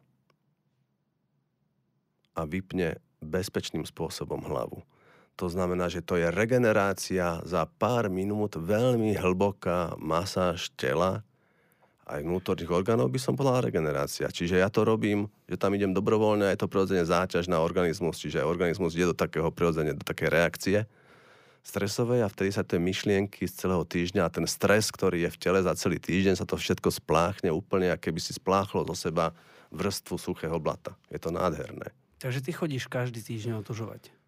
a 2.36 2.44
vypne 2.44 3.00
bezpečným 3.24 3.88
spôsobom 3.88 4.44
hlavu. 4.44 4.84
To 5.40 5.48
znamená, 5.48 5.88
že 5.88 6.04
to 6.04 6.20
je 6.20 6.28
regenerácia 6.30 7.40
za 7.48 7.66
pár 7.66 8.12
minút, 8.12 8.60
veľmi 8.60 9.16
hlboká 9.16 9.96
masáž 9.98 10.70
tela, 10.76 11.24
aj 12.12 12.28
vnútorných 12.28 12.68
orgánov 12.68 13.08
by 13.08 13.20
som 13.24 13.40
povedal 13.40 13.72
regenerácia. 13.72 14.28
Čiže 14.28 14.60
ja 14.60 14.68
to 14.68 14.84
robím, 14.84 15.32
že 15.48 15.56
tam 15.56 15.72
idem 15.72 15.96
dobrovoľne 15.96 16.44
a 16.44 16.52
je 16.52 16.60
to 16.60 16.68
prirodzene 16.68 17.08
záťaž 17.08 17.48
na 17.48 17.64
organizmus, 17.64 18.20
čiže 18.20 18.44
organizmus 18.44 18.92
ide 19.00 19.16
do 19.16 19.18
takého 19.18 19.48
prirodzene, 19.48 19.96
do 19.96 20.04
také 20.04 20.28
reakcie 20.28 20.84
stresovej 21.62 22.26
a 22.26 22.32
vtedy 22.32 22.50
sa 22.50 22.66
tie 22.66 22.82
myšlienky 22.82 23.46
z 23.46 23.54
celého 23.54 23.86
týždňa 23.86 24.26
a 24.26 24.34
ten 24.34 24.46
stres, 24.50 24.90
ktorý 24.90 25.30
je 25.30 25.34
v 25.34 25.40
tele 25.42 25.60
za 25.62 25.74
celý 25.78 26.02
týždeň, 26.02 26.38
sa 26.38 26.46
to 26.50 26.58
všetko 26.58 26.90
spláchne 26.90 27.54
úplne, 27.54 27.94
ako 27.94 28.10
keby 28.10 28.20
si 28.20 28.34
spláchlo 28.34 28.86
zo 28.90 28.96
seba 28.98 29.34
vrstvu 29.72 30.16
suchého 30.18 30.58
blata. 30.58 30.98
Je 31.08 31.22
to 31.22 31.30
nádherné. 31.32 31.94
Takže 32.22 32.42
ty 32.46 32.52
chodíš 32.54 32.86
každý 32.86 33.22
týždeň 33.22 33.66
otužovať? 33.66 34.21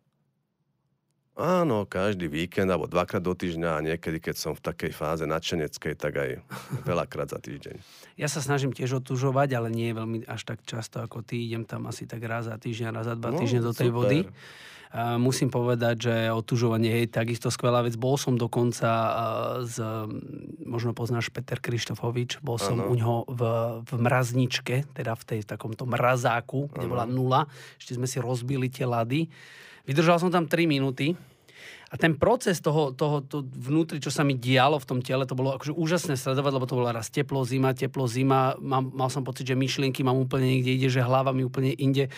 Áno, 1.33 1.89
každý 1.89 2.29
víkend 2.29 2.69
alebo 2.69 2.85
dvakrát 2.85 3.17
do 3.17 3.33
týždňa 3.33 3.69
a 3.73 3.81
niekedy, 3.81 4.21
keď 4.21 4.35
som 4.37 4.53
v 4.53 4.61
takej 4.69 4.93
fáze 4.93 5.25
nadšeneckej, 5.25 5.97
tak 5.97 6.13
aj 6.13 6.29
veľakrát 6.89 7.33
za 7.33 7.41
týždeň. 7.41 7.81
Ja 8.21 8.29
sa 8.29 8.37
snažím 8.37 8.69
tiež 8.69 9.01
otužovať, 9.01 9.57
ale 9.57 9.73
nie 9.73 9.97
veľmi 9.97 10.29
až 10.29 10.45
tak 10.45 10.61
často 10.61 11.01
ako 11.01 11.25
ty. 11.25 11.41
Idem 11.41 11.65
tam 11.65 11.89
asi 11.89 12.05
tak 12.05 12.21
raz 12.21 12.45
za 12.45 12.57
týždeň, 12.61 12.93
raz 12.93 13.09
za 13.09 13.17
dva 13.17 13.33
no, 13.33 13.41
týždne 13.41 13.65
do 13.65 13.73
tej 13.73 13.89
super. 13.89 13.97
vody. 13.97 14.19
A 14.93 15.17
musím 15.17 15.49
povedať, 15.49 16.05
že 16.05 16.15
otužovanie 16.29 17.01
je 17.01 17.09
takisto 17.09 17.49
skvelá 17.49 17.81
vec. 17.81 17.97
Bol 17.97 18.13
som 18.13 18.37
dokonca 18.37 18.93
z, 19.65 19.81
možno 20.61 20.93
poznáš 20.93 21.33
Peter 21.33 21.57
Krištofovič, 21.57 22.45
bol 22.45 22.61
som 22.61 22.77
ano. 22.77 22.93
u 22.93 22.95
ňoho 23.01 23.17
v, 23.25 23.41
v 23.89 23.91
mrazničke, 23.97 24.85
teda 24.93 25.17
v 25.17 25.23
tej 25.25 25.39
v 25.41 25.49
takomto 25.49 25.89
mrazáku, 25.89 26.69
kde 26.69 26.85
ano. 26.85 26.93
bola 26.93 27.05
nula. 27.09 27.41
Ešte 27.81 27.97
sme 27.97 28.05
si 28.05 28.21
rozbili 28.21 28.69
tie 28.69 28.85
lady 28.85 29.33
Vydržal 29.83 30.19
som 30.19 30.31
tam 30.31 30.47
3 30.47 30.63
minúty 30.67 31.15
a 31.93 31.95
ten 31.99 32.17
proces 32.17 32.57
toho, 32.57 32.89
toho 32.89 33.21
to 33.21 33.45
vnútri, 33.45 34.01
čo 34.01 34.09
sa 34.09 34.25
mi 34.25 34.33
dialo 34.33 34.81
v 34.81 34.87
tom 34.89 34.99
tele, 35.05 35.29
to 35.29 35.37
bolo 35.37 35.53
akože 35.53 35.77
úžasné 35.77 36.17
sledovať, 36.17 36.51
lebo 36.57 36.65
to 36.65 36.79
bola 36.79 36.89
raz 36.89 37.13
teplo, 37.13 37.45
zima, 37.45 37.77
teplo, 37.77 38.09
zima. 38.09 38.57
Mal, 38.57 38.81
mal 38.89 39.13
som 39.13 39.21
pocit, 39.21 39.45
že 39.45 39.53
myšlienky 39.53 40.01
mám 40.01 40.17
úplne 40.17 40.49
niekde 40.57 40.73
ide, 40.73 40.89
že 40.89 41.05
hlava 41.05 41.35
mi 41.35 41.45
úplne 41.45 41.69
inde 41.77 42.09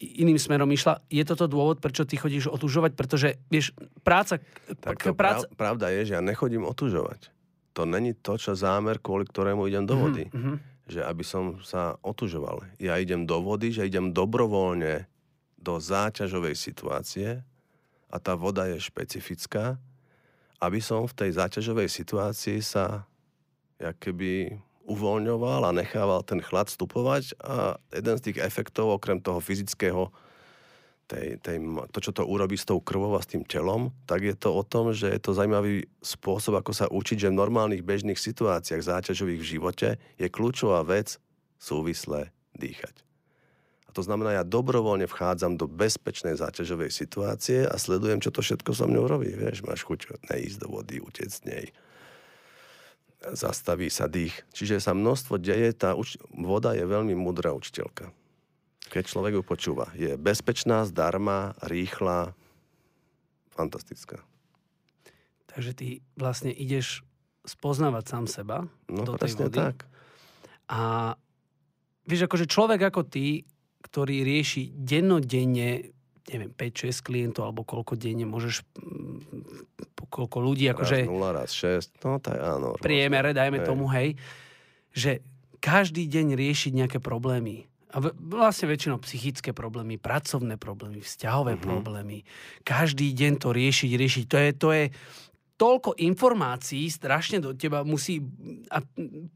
iným 0.00 0.40
smerom 0.40 0.68
išla. 0.72 1.04
Je 1.12 1.22
toto 1.22 1.46
dôvod, 1.46 1.78
prečo 1.78 2.08
ty 2.08 2.18
chodíš 2.18 2.50
otužovať? 2.50 2.92
Pretože, 2.98 3.38
vieš, 3.52 3.76
práca... 4.02 4.42
Tak 4.80 5.00
to 5.00 5.14
práca... 5.14 5.46
Pravda 5.54 5.92
je, 5.94 6.08
že 6.08 6.12
ja 6.18 6.22
nechodím 6.24 6.66
otužovať. 6.66 7.30
To 7.74 7.86
není 7.86 8.14
to, 8.14 8.38
čo 8.38 8.54
zámer, 8.54 9.02
kvôli 9.02 9.26
ktorému 9.26 9.66
idem 9.66 9.86
do 9.86 9.98
vody. 9.98 10.30
Mm-hmm. 10.30 10.56
Že 10.90 11.00
aby 11.04 11.24
som 11.24 11.44
sa 11.62 11.96
otužoval. 12.02 12.66
Ja 12.78 12.98
idem 12.98 13.24
do 13.24 13.40
vody, 13.40 13.70
že 13.70 13.86
idem 13.86 14.10
dobrovoľne 14.14 15.06
do 15.64 15.80
záťažovej 15.80 16.52
situácie 16.52 17.40
a 18.12 18.16
tá 18.20 18.36
voda 18.36 18.68
je 18.68 18.76
špecifická, 18.76 19.80
aby 20.60 20.78
som 20.84 21.08
v 21.08 21.16
tej 21.16 21.30
záťažovej 21.40 21.88
situácii 21.88 22.60
sa 22.60 23.08
keby 23.80 24.60
uvoľňoval 24.84 25.64
a 25.64 25.76
nechával 25.76 26.20
ten 26.22 26.44
chlad 26.44 26.68
vstupovať 26.68 27.32
a 27.40 27.80
jeden 27.90 28.16
z 28.20 28.24
tých 28.30 28.38
efektov, 28.44 29.00
okrem 29.00 29.16
toho 29.18 29.40
fyzického, 29.40 30.12
tej, 31.08 31.36
tej, 31.40 31.60
to, 31.92 31.98
čo 32.00 32.12
to 32.16 32.24
urobí 32.24 32.56
s 32.56 32.68
tou 32.68 32.80
krvou 32.80 33.12
a 33.16 33.24
s 33.24 33.28
tým 33.28 33.44
telom, 33.44 33.92
tak 34.08 34.24
je 34.24 34.36
to 34.36 34.52
o 34.52 34.64
tom, 34.64 34.92
že 34.96 35.08
je 35.08 35.20
to 35.20 35.36
zaujímavý 35.36 35.84
spôsob, 36.00 36.60
ako 36.60 36.72
sa 36.72 36.88
učiť, 36.88 37.28
že 37.28 37.32
v 37.32 37.40
normálnych 37.40 37.84
bežných 37.84 38.16
situáciách 38.16 38.80
záťažových 38.80 39.40
v 39.40 39.50
živote 39.56 39.88
je 40.16 40.28
kľúčová 40.28 40.84
vec 40.84 41.20
súvisle 41.60 42.32
dýchať. 42.56 43.04
To 43.94 44.02
znamená, 44.02 44.42
ja 44.42 44.44
dobrovoľne 44.44 45.06
vchádzam 45.06 45.54
do 45.54 45.70
bezpečnej 45.70 46.34
záťažovej 46.34 46.90
situácie 46.90 47.62
a 47.62 47.78
sledujem, 47.78 48.18
čo 48.18 48.34
to 48.34 48.42
všetko 48.42 48.74
so 48.74 48.90
mnou 48.90 49.06
robí. 49.06 49.30
Vieš, 49.30 49.62
máš 49.62 49.86
chuť 49.86 50.18
neísť 50.34 50.66
do 50.66 50.68
vody, 50.74 50.98
utec 50.98 51.30
z 51.30 51.40
nej. 51.46 51.66
Zastaví 53.24 53.88
sa 53.88 54.10
dých. 54.10 54.34
Čiže 54.52 54.82
sa 54.82 54.92
množstvo 54.92 55.38
deje, 55.38 55.72
tá 55.72 55.94
uč- 55.94 56.20
voda 56.34 56.74
je 56.74 56.84
veľmi 56.84 57.14
múdra 57.14 57.54
učiteľka 57.54 58.10
keď 58.94 59.10
človek 59.10 59.32
ju 59.34 59.42
počúva. 59.42 59.90
Je 59.98 60.14
bezpečná, 60.14 60.86
zdarma, 60.86 61.58
rýchla, 61.66 62.30
fantastická. 63.50 64.22
Takže 65.50 65.70
ty 65.74 65.86
vlastne 66.14 66.54
ideš 66.54 67.02
spoznávať 67.42 68.04
sám 68.06 68.24
seba 68.30 68.58
no, 68.86 69.02
do 69.02 69.18
tej 69.18 69.34
vody. 69.34 69.58
tak. 69.58 69.86
A 70.70 71.14
vieš, 72.06 72.30
akože 72.30 72.46
človek 72.46 72.86
ako 72.86 73.02
ty, 73.02 73.42
ktorý 73.84 74.24
rieši 74.24 74.72
dennodenne 74.72 75.92
neviem, 76.24 76.48
5-6 76.56 77.04
klientov, 77.04 77.52
alebo 77.52 77.68
koľko 77.68 78.00
denne 78.00 78.24
môžeš, 78.24 78.64
mm, 78.80 80.08
koľko 80.08 80.38
ľudí, 80.40 80.64
akože... 80.72 81.04
Raz 81.04 81.12
0, 81.12 81.36
raz 81.36 81.50
6, 81.52 82.00
no 82.00 82.16
tak 82.16 82.40
áno. 82.40 82.80
Priemere, 82.80 83.36
dajme 83.36 83.60
hej. 83.60 83.66
tomu, 83.68 83.84
hej, 83.92 84.16
že 84.96 85.20
každý 85.60 86.08
deň 86.08 86.32
riešiť 86.32 86.72
nejaké 86.72 86.98
problémy 87.00 87.68
a 87.94 88.02
vlastne 88.18 88.66
väčšinou 88.66 88.98
psychické 89.06 89.54
problémy, 89.54 90.02
pracovné 90.02 90.58
problémy, 90.58 90.98
vzťahové 90.98 91.54
uh-huh. 91.54 91.62
problémy. 91.62 92.26
Každý 92.66 93.14
deň 93.14 93.38
to 93.38 93.54
riešiť, 93.54 93.90
riešiť. 93.94 94.24
To 94.26 94.36
je, 94.42 94.50
to 94.50 94.68
je, 94.74 94.84
toľko 95.54 95.94
informácií 96.02 96.90
strašne 96.90 97.38
do 97.38 97.54
teba 97.54 97.86
musí... 97.86 98.18
A 98.74 98.82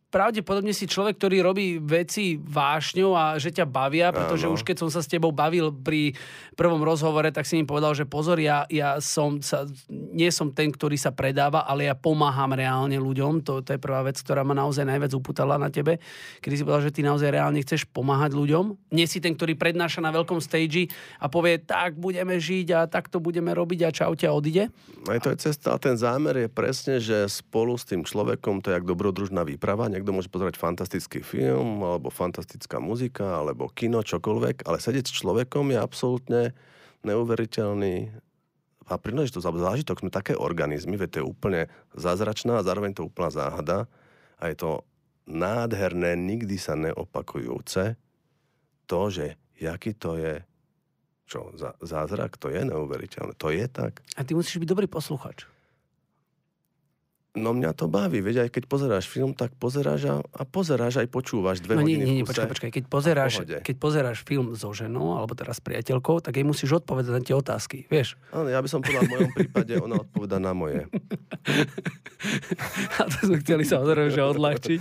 pravdepodobne 0.09 0.73
si 0.73 0.89
človek, 0.89 1.21
ktorý 1.21 1.45
robí 1.45 1.77
veci 1.77 2.41
vášňou 2.41 3.13
a 3.13 3.25
že 3.37 3.53
ťa 3.53 3.69
bavia, 3.69 4.09
pretože 4.09 4.49
Áno. 4.49 4.57
už 4.57 4.65
keď 4.65 4.77
som 4.85 4.89
sa 4.89 5.05
s 5.05 5.09
tebou 5.09 5.37
bavil 5.37 5.69
pri 5.69 6.17
prvom 6.57 6.81
rozhovore, 6.81 7.29
tak 7.29 7.45
si 7.45 7.61
mi 7.61 7.69
povedal, 7.69 7.93
že 7.93 8.09
pozor, 8.09 8.41
ja, 8.41 8.65
ja 8.73 8.97
som 9.05 9.45
sa, 9.45 9.69
nie 9.93 10.33
som 10.33 10.49
ten, 10.49 10.73
ktorý 10.73 10.97
sa 10.97 11.13
predáva, 11.13 11.69
ale 11.69 11.93
ja 11.93 11.95
pomáham 11.95 12.57
reálne 12.57 12.97
ľuďom. 12.97 13.45
To, 13.45 13.61
to 13.61 13.77
je 13.77 13.81
prvá 13.81 14.01
vec, 14.01 14.17
ktorá 14.17 14.43
ma 14.43 14.57
naozaj 14.57 14.89
najviac 14.89 15.13
uputala 15.13 15.61
na 15.61 15.69
tebe. 15.69 16.01
Kedy 16.41 16.55
si 16.57 16.65
povedal, 16.65 16.89
že 16.89 16.95
ty 16.97 17.01
naozaj 17.05 17.29
reálne 17.29 17.61
chceš 17.61 17.85
pomáhať 17.93 18.33
ľuďom. 18.33 18.97
Nie 18.97 19.05
si 19.05 19.21
ten, 19.21 19.37
ktorý 19.37 19.61
prednáša 19.61 20.01
na 20.01 20.09
veľkom 20.11 20.41
stage 20.41 20.89
a 21.21 21.29
povie, 21.29 21.61
tak 21.61 22.01
budeme 22.01 22.41
žiť 22.41 22.67
a 22.73 22.81
takto 22.89 23.21
budeme 23.21 23.53
robiť 23.53 23.81
a 23.85 23.91
čau 23.93 24.17
ťa 24.17 24.33
odíde. 24.33 24.73
Aj 25.05 25.21
to 25.21 25.29
je 25.37 25.39
cesta 25.53 25.77
a 25.77 25.79
ten 25.79 26.01
zámer 26.01 26.47
je 26.47 26.49
presne, 26.49 26.97
že 26.97 27.29
spolu 27.29 27.77
s 27.77 27.85
tým 27.85 28.03
človekom 28.09 28.65
to 28.65 28.73
je 28.73 28.77
jak 28.81 28.89
dobrodružná 28.89 29.45
výprava. 29.45 29.91
Niekto 29.99 30.15
môže 30.15 30.31
pozerať 30.31 30.55
fantastický 30.55 31.27
film, 31.27 31.83
alebo 31.83 32.15
fantastická 32.15 32.79
muzika, 32.79 33.43
alebo 33.43 33.67
kino, 33.67 34.07
čokoľvek, 34.07 34.63
ale 34.63 34.79
sedieť 34.79 35.11
s 35.11 35.19
človekom 35.19 35.75
je 35.75 35.79
absolútne 35.83 36.43
neuveriteľný 37.03 38.15
a 38.87 38.95
príležitosť 38.95 39.45
alebo 39.45 39.67
zážitok. 39.67 40.07
Sme 40.07 40.15
také 40.15 40.39
organizmy, 40.39 40.95
veď 40.95 41.09
to 41.11 41.21
je 41.21 41.27
úplne 41.27 41.61
zázračná 41.99 42.63
a 42.63 42.67
zároveň 42.67 42.95
to 42.95 43.11
úplná 43.11 43.35
záhada 43.35 43.91
a 44.39 44.47
je 44.47 44.57
to 44.57 44.71
nádherné, 45.27 46.15
nikdy 46.15 46.57
sa 46.57 46.79
neopakujúce 46.79 47.99
to, 48.89 49.01
že 49.13 49.37
jaký 49.59 49.93
to 49.99 50.17
je 50.17 50.41
čo, 51.29 51.53
zázrak, 51.85 52.41
to 52.41 52.49
je 52.49 52.65
neuveriteľné. 52.65 53.37
To 53.37 53.53
je 53.53 53.69
tak. 53.69 54.01
A 54.17 54.25
ty 54.25 54.33
musíš 54.33 54.65
byť 54.65 54.69
dobrý 54.73 54.89
posluchač. 54.89 55.45
No 57.41 57.55
mňa 57.55 57.71
to 57.75 57.87
baví, 57.87 58.19
veď 58.21 58.47
aj 58.47 58.51
keď 58.55 58.63
pozeráš 58.67 59.07
film, 59.07 59.33
tak 59.33 59.55
pozeráš 59.57 60.01
a, 60.09 60.17
a 60.23 60.43
pozeráš 60.43 61.01
aj 61.03 61.09
počúvaš 61.09 61.63
dve 61.65 61.79
no, 61.79 61.87
hodiny 61.87 62.05
nie, 62.05 62.15
nie, 62.21 62.27
počkaj, 62.27 62.51
počkaj, 62.51 62.71
keď 62.75 62.85
pozeráš, 62.91 63.35
keď 63.63 63.77
pozeráš 63.79 64.27
film 64.27 64.53
so 64.59 64.71
ženou, 64.75 65.17
alebo 65.17 65.33
teraz 65.39 65.59
s 65.59 65.63
priateľkou, 65.65 66.21
tak 66.23 66.37
jej 66.39 66.47
musíš 66.47 66.85
odpovedať 66.85 67.13
na 67.15 67.23
tie 67.23 67.35
otázky, 67.35 67.89
vieš? 67.89 68.21
Áno, 68.31 68.51
ja 68.51 68.61
by 68.61 68.69
som 68.69 68.85
povedal 68.85 69.07
v 69.07 69.13
mojom 69.15 69.31
prípade, 69.33 69.73
ona 69.79 69.97
odpoveda 70.03 70.39
na 70.43 70.53
moje. 70.53 70.87
a 72.99 73.03
to 73.09 73.19
sme 73.31 73.39
chceli 73.43 73.65
samozrejme, 73.65 74.11
že 74.13 74.21
odľahčiť. 74.23 74.81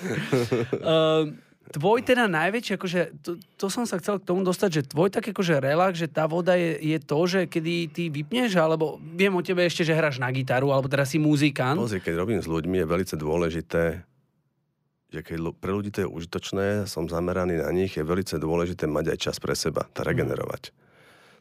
Uh, 0.81 1.33
tvoj 1.73 1.99
teda 2.03 2.31
najväčší, 2.31 2.71
akože, 2.79 3.01
to, 3.23 3.31
to 3.59 3.65
som 3.67 3.83
sa 3.83 3.99
chcel 3.99 4.21
k 4.21 4.27
tomu 4.27 4.43
dostať, 4.47 4.69
že 4.71 4.89
tvoj 4.91 5.11
tak 5.11 5.27
akože 5.31 5.59
relax, 5.59 5.99
že 5.99 6.07
tá 6.07 6.27
voda 6.27 6.55
je, 6.55 6.79
je 6.79 6.97
to, 7.03 7.19
že 7.27 7.39
kedy 7.51 7.91
ty 7.91 8.03
vypneš, 8.07 8.55
alebo 8.55 8.99
viem 9.01 9.33
o 9.35 9.41
tebe 9.43 9.63
ešte, 9.63 9.83
že 9.83 9.95
hráš 9.95 10.19
na 10.21 10.31
gitaru, 10.31 10.71
alebo 10.71 10.87
teraz 10.87 11.11
si 11.11 11.19
muzikant. 11.19 11.79
Pozri, 11.79 11.99
keď 11.99 12.15
robím 12.19 12.39
s 12.39 12.47
ľuďmi, 12.47 12.83
je 12.83 12.87
veľmi 12.87 13.05
dôležité, 13.19 13.83
že 15.07 15.19
keď 15.23 15.37
pre 15.59 15.71
ľudí 15.71 15.89
to 15.91 16.03
je 16.03 16.09
užitočné, 16.09 16.87
som 16.87 17.07
zameraný 17.07 17.63
na 17.63 17.71
nich, 17.71 17.95
je 17.95 18.03
veľmi 18.03 18.27
dôležité 18.39 18.87
mať 18.87 19.15
aj 19.15 19.17
čas 19.19 19.37
pre 19.39 19.55
seba, 19.55 19.87
tá 19.91 20.03
mhm. 20.03 20.07
regenerovať. 20.11 20.63
Mm. 20.71 20.87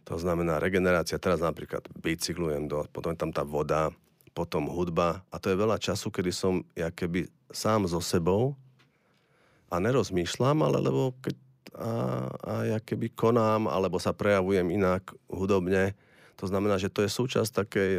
To 0.06 0.14
znamená 0.22 0.62
regenerácia, 0.62 1.18
teraz 1.18 1.42
napríklad 1.42 1.82
bicyklujem, 1.98 2.70
do, 2.70 2.86
potom 2.94 3.10
je 3.10 3.18
tam 3.18 3.34
tá 3.34 3.42
voda, 3.42 3.90
potom 4.30 4.70
hudba 4.70 5.26
a 5.34 5.40
to 5.42 5.50
je 5.50 5.58
veľa 5.58 5.82
času, 5.82 6.14
kedy 6.14 6.30
som 6.30 6.62
ja 6.78 6.94
keby 6.94 7.26
sám 7.50 7.90
so 7.90 7.98
sebou 7.98 8.54
a 9.70 9.74
nerozmýšľam, 9.83 10.62
ale 10.62 10.79
lebo 10.81 11.14
keď 11.22 11.35
a, 11.76 11.92
a 12.40 12.52
ja 12.64 12.79
keby 12.81 13.12
konám, 13.12 13.68
alebo 13.68 14.00
sa 14.00 14.16
prejavujem 14.16 14.72
inak 14.72 15.12
hudobne, 15.29 15.92
to 16.40 16.48
znamená, 16.48 16.81
že 16.81 16.88
to 16.88 17.05
je 17.05 17.11
súčasť 17.12 17.50
takej 17.52 17.92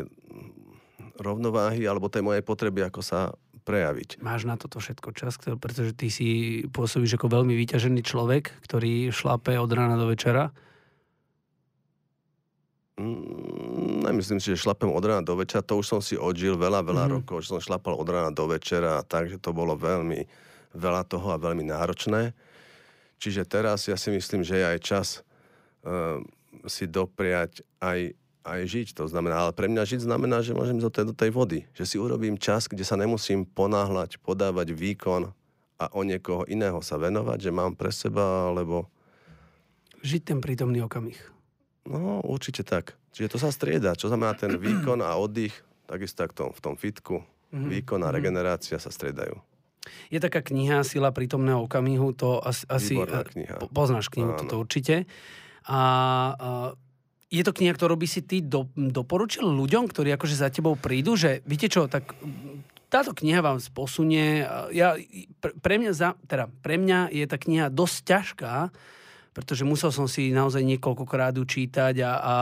rovnováhy 1.17 1.85
alebo 1.85 2.09
tej 2.09 2.25
mojej 2.25 2.41
potreby, 2.45 2.85
ako 2.85 3.01
sa 3.01 3.33
prejaviť. 3.65 4.23
Máš 4.23 4.47
na 4.47 4.55
toto 4.55 4.79
všetko 4.79 5.11
čas, 5.11 5.35
pretože 5.37 5.91
ty 5.97 6.07
si 6.07 6.29
pôsobíš 6.71 7.19
ako 7.19 7.27
veľmi 7.41 7.53
vyťažený 7.57 8.01
človek, 8.05 8.55
ktorý 8.63 9.11
šlape 9.11 9.59
od 9.59 9.69
rána 9.73 9.99
do 9.99 10.07
večera. 10.07 10.55
Mm, 12.95 14.07
nemyslím 14.07 14.39
si, 14.39 14.55
že 14.55 14.63
šlapem 14.63 14.87
od 14.87 15.03
rána 15.03 15.21
do 15.25 15.35
večera. 15.35 15.65
To 15.67 15.83
už 15.83 15.85
som 15.85 15.99
si 15.99 16.15
odžil 16.15 16.55
veľa, 16.55 16.81
veľa 16.81 17.05
mm-hmm. 17.05 17.15
rokov, 17.19 17.43
že 17.43 17.51
som 17.53 17.61
šlapal 17.61 17.99
od 17.99 18.07
rána 18.07 18.31
do 18.31 18.47
večera, 18.47 19.03
takže 19.03 19.37
to 19.37 19.51
bolo 19.51 19.75
veľmi 19.75 20.46
veľa 20.77 21.03
toho 21.09 21.33
a 21.33 21.41
veľmi 21.41 21.65
náročné. 21.65 22.37
Čiže 23.17 23.49
teraz 23.49 23.89
ja 23.89 23.97
si 23.97 24.13
myslím, 24.13 24.45
že 24.45 24.61
je 24.61 24.65
aj 24.65 24.79
čas 24.85 25.07
uh, 25.81 26.21
si 26.69 26.85
dopriať 26.85 27.65
aj, 27.81 28.13
aj 28.45 28.59
žiť. 28.69 28.87
To 29.01 29.09
znamená, 29.09 29.49
ale 29.49 29.57
pre 29.57 29.65
mňa 29.65 29.83
žiť 29.89 30.05
znamená, 30.05 30.45
že 30.45 30.53
môžem 30.53 30.77
tej, 30.77 31.05
do 31.09 31.15
tej 31.17 31.33
vody. 31.33 31.65
Že 31.73 31.83
si 31.85 31.95
urobím 31.97 32.37
čas, 32.37 32.69
kde 32.69 32.85
sa 32.85 32.93
nemusím 32.93 33.43
ponáhľať, 33.45 34.21
podávať 34.21 34.77
výkon 34.77 35.33
a 35.77 35.85
o 35.93 36.01
niekoho 36.05 36.45
iného 36.45 36.77
sa 36.85 36.97
venovať, 36.97 37.49
že 37.49 37.51
mám 37.53 37.73
pre 37.73 37.89
seba, 37.89 38.49
alebo... 38.53 38.89
Žiť 40.05 40.21
ten 40.21 40.39
prítomný 40.41 40.81
okamih. 40.85 41.17
No, 41.89 42.21
určite 42.21 42.61
tak. 42.61 42.93
Čiže 43.17 43.33
to 43.33 43.37
sa 43.41 43.49
strieda. 43.49 43.97
Čo 43.97 44.13
znamená 44.13 44.37
ten 44.37 44.53
výkon 44.53 45.01
a 45.01 45.17
oddych, 45.17 45.53
takisto 45.89 46.21
tak 46.21 46.33
v 46.33 46.37
tom, 46.37 46.49
v 46.53 46.61
tom 46.61 46.75
fitku. 46.77 47.25
Mm-hmm. 47.49 47.69
Výkon 47.79 48.01
a 48.03 48.09
mhm. 48.11 48.15
regenerácia 48.19 48.77
sa 48.77 48.91
striedajú. 48.91 49.39
Je 50.11 50.19
taká 50.19 50.43
kniha 50.43 50.83
Sila 50.83 51.15
prítomného 51.15 51.63
okamihu, 51.63 52.11
to 52.11 52.39
asi... 52.43 52.67
asi 52.67 52.93
kniha. 52.99 53.71
Poznáš 53.71 54.11
knihu, 54.11 54.35
Áno. 54.35 54.39
toto 54.39 54.59
určite. 54.59 55.07
A, 55.67 55.79
a 55.79 55.79
je 57.27 57.43
to 57.43 57.51
kniha, 57.51 57.75
ktorú 57.75 57.99
by 57.99 58.07
si 58.07 58.23
ty 58.23 58.39
do, 58.39 58.71
doporučil 58.75 59.43
ľuďom, 59.43 59.91
ktorí 59.91 60.15
akože 60.15 60.35
za 60.39 60.47
tebou 60.47 60.79
prídu, 60.79 61.19
že 61.19 61.43
viete 61.43 61.67
čo, 61.67 61.91
tak 61.91 62.15
táto 62.87 63.11
kniha 63.11 63.43
vám 63.43 63.59
posunie. 63.75 64.47
Ja, 64.71 64.95
pre, 65.43 65.51
pre, 65.59 65.75
mňa 65.75 65.91
za, 65.91 66.15
teda, 66.23 66.47
pre 66.63 66.79
mňa 66.79 67.11
je 67.11 67.25
tá 67.27 67.35
kniha 67.35 67.67
dosť 67.67 67.97
ťažká, 68.07 68.55
pretože 69.35 69.67
musel 69.67 69.91
som 69.91 70.07
si 70.07 70.31
naozaj 70.31 70.63
niekoľkokrát 70.63 71.35
čítať 71.35 71.95
a, 72.01 72.11
a 72.17 72.33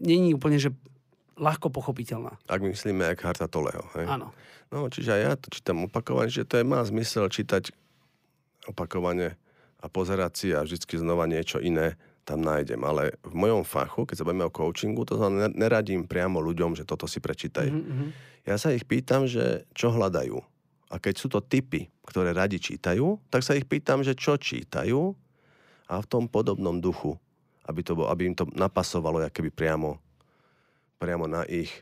není 0.00 0.32
úplne, 0.32 0.62
že 0.62 0.70
ľahko 1.34 1.74
pochopiteľná. 1.74 2.38
Ak 2.46 2.62
myslíme, 2.62 3.02
jak 3.02 3.26
Harta 3.26 3.50
Toleho. 3.50 3.82
Hej? 3.98 4.06
Áno. 4.06 4.30
No, 4.72 4.88
čiže 4.88 5.10
aj 5.16 5.20
ja 5.20 5.32
to 5.36 5.48
čítam 5.52 5.84
opakovane, 5.86 6.30
že 6.32 6.46
to 6.46 6.60
je, 6.60 6.64
má 6.64 6.80
zmysel 6.84 7.28
čítať 7.28 7.72
opakovane 8.68 9.36
a 9.80 9.86
pozerať 9.92 10.32
si 10.32 10.48
a 10.56 10.64
vždycky 10.64 10.96
znova 10.96 11.28
niečo 11.28 11.60
iné 11.60 12.00
tam 12.24 12.40
nájdem. 12.40 12.80
Ale 12.80 13.20
v 13.20 13.34
mojom 13.36 13.62
fachu, 13.62 14.08
keď 14.08 14.16
sa 14.20 14.26
bavíme 14.26 14.48
o 14.48 14.52
coachingu, 14.52 15.04
to 15.04 15.20
znamená, 15.20 15.52
neradím 15.52 16.08
priamo 16.08 16.40
ľuďom, 16.40 16.72
že 16.72 16.88
toto 16.88 17.04
si 17.04 17.20
prečítaj. 17.20 17.68
Mm-hmm. 17.68 18.08
Ja 18.48 18.56
sa 18.56 18.72
ich 18.72 18.88
pýtam, 18.88 19.28
že 19.28 19.68
čo 19.76 19.92
hľadajú. 19.92 20.40
A 20.88 20.96
keď 20.96 21.14
sú 21.16 21.28
to 21.28 21.44
typy, 21.44 21.92
ktoré 22.08 22.32
radi 22.32 22.56
čítajú, 22.56 23.20
tak 23.28 23.44
sa 23.44 23.52
ich 23.56 23.68
pýtam, 23.68 24.00
že 24.00 24.16
čo 24.16 24.40
čítajú 24.40 25.12
a 25.88 25.94
v 26.00 26.06
tom 26.08 26.24
podobnom 26.28 26.80
duchu, 26.80 27.20
aby, 27.68 27.80
to 27.84 27.92
bol, 27.96 28.08
aby 28.08 28.32
im 28.32 28.36
to 28.36 28.48
napasovalo 28.56 29.20
keby 29.28 29.52
priamo, 29.52 30.00
priamo 30.96 31.28
na 31.28 31.44
ich 31.44 31.72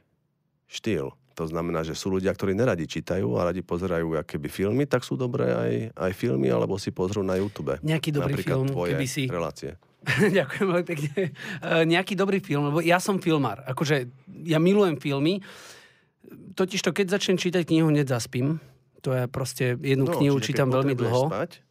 štýl. 0.66 1.14
To 1.32 1.48
znamená, 1.48 1.80
že 1.80 1.96
sú 1.96 2.12
ľudia, 2.12 2.32
ktorí 2.32 2.52
neradi 2.52 2.84
čítajú 2.84 3.40
a 3.40 3.48
radi 3.48 3.64
pozerajú 3.64 4.20
keby 4.22 4.48
filmy, 4.52 4.84
tak 4.84 5.02
sú 5.02 5.16
dobré 5.16 5.48
aj, 5.48 5.72
aj 5.96 6.12
filmy, 6.12 6.52
alebo 6.52 6.76
si 6.76 6.92
pozrú 6.92 7.24
na 7.24 7.40
YouTube. 7.40 7.80
Nejaký 7.80 8.12
dobrý 8.12 8.36
Napríklad 8.36 8.58
film, 8.60 8.68
keby 8.72 9.06
si... 9.08 9.24
relácie. 9.28 9.80
Ďakujem 10.38 10.66
veľmi 10.66 10.86
pekne. 10.86 11.10
Uh, 11.62 11.84
nejaký 11.86 12.14
dobrý 12.18 12.42
film, 12.42 12.68
lebo 12.74 12.82
ja 12.82 12.98
som 12.98 13.22
filmár. 13.22 13.62
Akože 13.64 14.10
ja 14.44 14.58
milujem 14.58 14.98
filmy. 14.98 15.40
Totiž 16.58 16.82
to, 16.82 16.90
keď 16.90 17.18
začnem 17.18 17.38
čítať 17.38 17.62
knihu, 17.64 17.88
hneď 17.88 18.10
zaspím. 18.10 18.58
To 19.02 19.14
je 19.14 19.26
proste, 19.26 19.78
jednu 19.78 20.06
No, 20.06 20.14
knihu 20.14 20.38
čítam 20.38 20.70
veľmi 20.70 20.94
dlho. 20.94 21.30
Spať, 21.30 21.62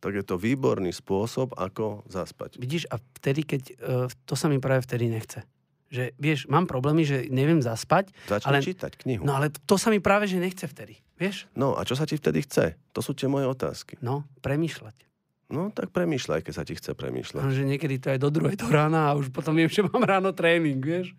tak 0.00 0.12
je 0.16 0.24
to 0.24 0.36
výborný 0.36 0.92
spôsob, 0.92 1.56
ako 1.56 2.04
zaspať. 2.08 2.60
Vidíš, 2.60 2.84
a 2.92 3.00
vtedy, 3.20 3.44
keď, 3.44 3.62
uh, 3.80 4.08
to 4.28 4.34
sa 4.36 4.52
mi 4.52 4.60
práve 4.60 4.84
vtedy 4.84 5.08
nechce. 5.08 5.44
Že, 5.92 6.04
vieš, 6.18 6.40
mám 6.50 6.66
problémy, 6.66 7.06
že 7.06 7.28
neviem 7.30 7.60
zaspať, 7.62 8.10
Začni 8.26 8.48
ale, 8.50 8.58
čítať 8.64 8.92
knihu. 9.04 9.22
no 9.22 9.36
ale 9.36 9.52
to 9.52 9.76
sa 9.78 9.92
mi 9.92 10.00
práve, 10.02 10.26
že 10.26 10.40
nechce 10.42 10.64
vtedy. 10.66 10.98
Vieš? 11.14 11.46
No 11.54 11.78
a 11.78 11.86
čo 11.86 11.94
sa 11.94 12.08
ti 12.08 12.18
vtedy 12.18 12.42
chce? 12.42 12.74
To 12.90 13.00
sú 13.04 13.14
tie 13.14 13.30
moje 13.30 13.46
otázky. 13.46 13.94
No, 14.02 14.26
premýšľať. 14.42 15.06
No 15.54 15.70
tak 15.70 15.94
premýšľaj, 15.94 16.40
keď 16.42 16.54
sa 16.56 16.64
ti 16.66 16.74
chce 16.74 16.96
premýšľať. 16.98 17.42
No, 17.44 17.52
že 17.54 17.62
niekedy 17.62 18.02
to 18.02 18.10
je 18.10 18.18
do 18.18 18.32
druhej 18.32 18.58
do 18.58 18.66
rána 18.66 19.12
a 19.12 19.14
už 19.14 19.30
potom 19.30 19.54
viem, 19.54 19.70
že 19.70 19.86
mám 19.86 20.02
ráno 20.02 20.34
tréning, 20.34 20.82
vieš? 20.82 21.14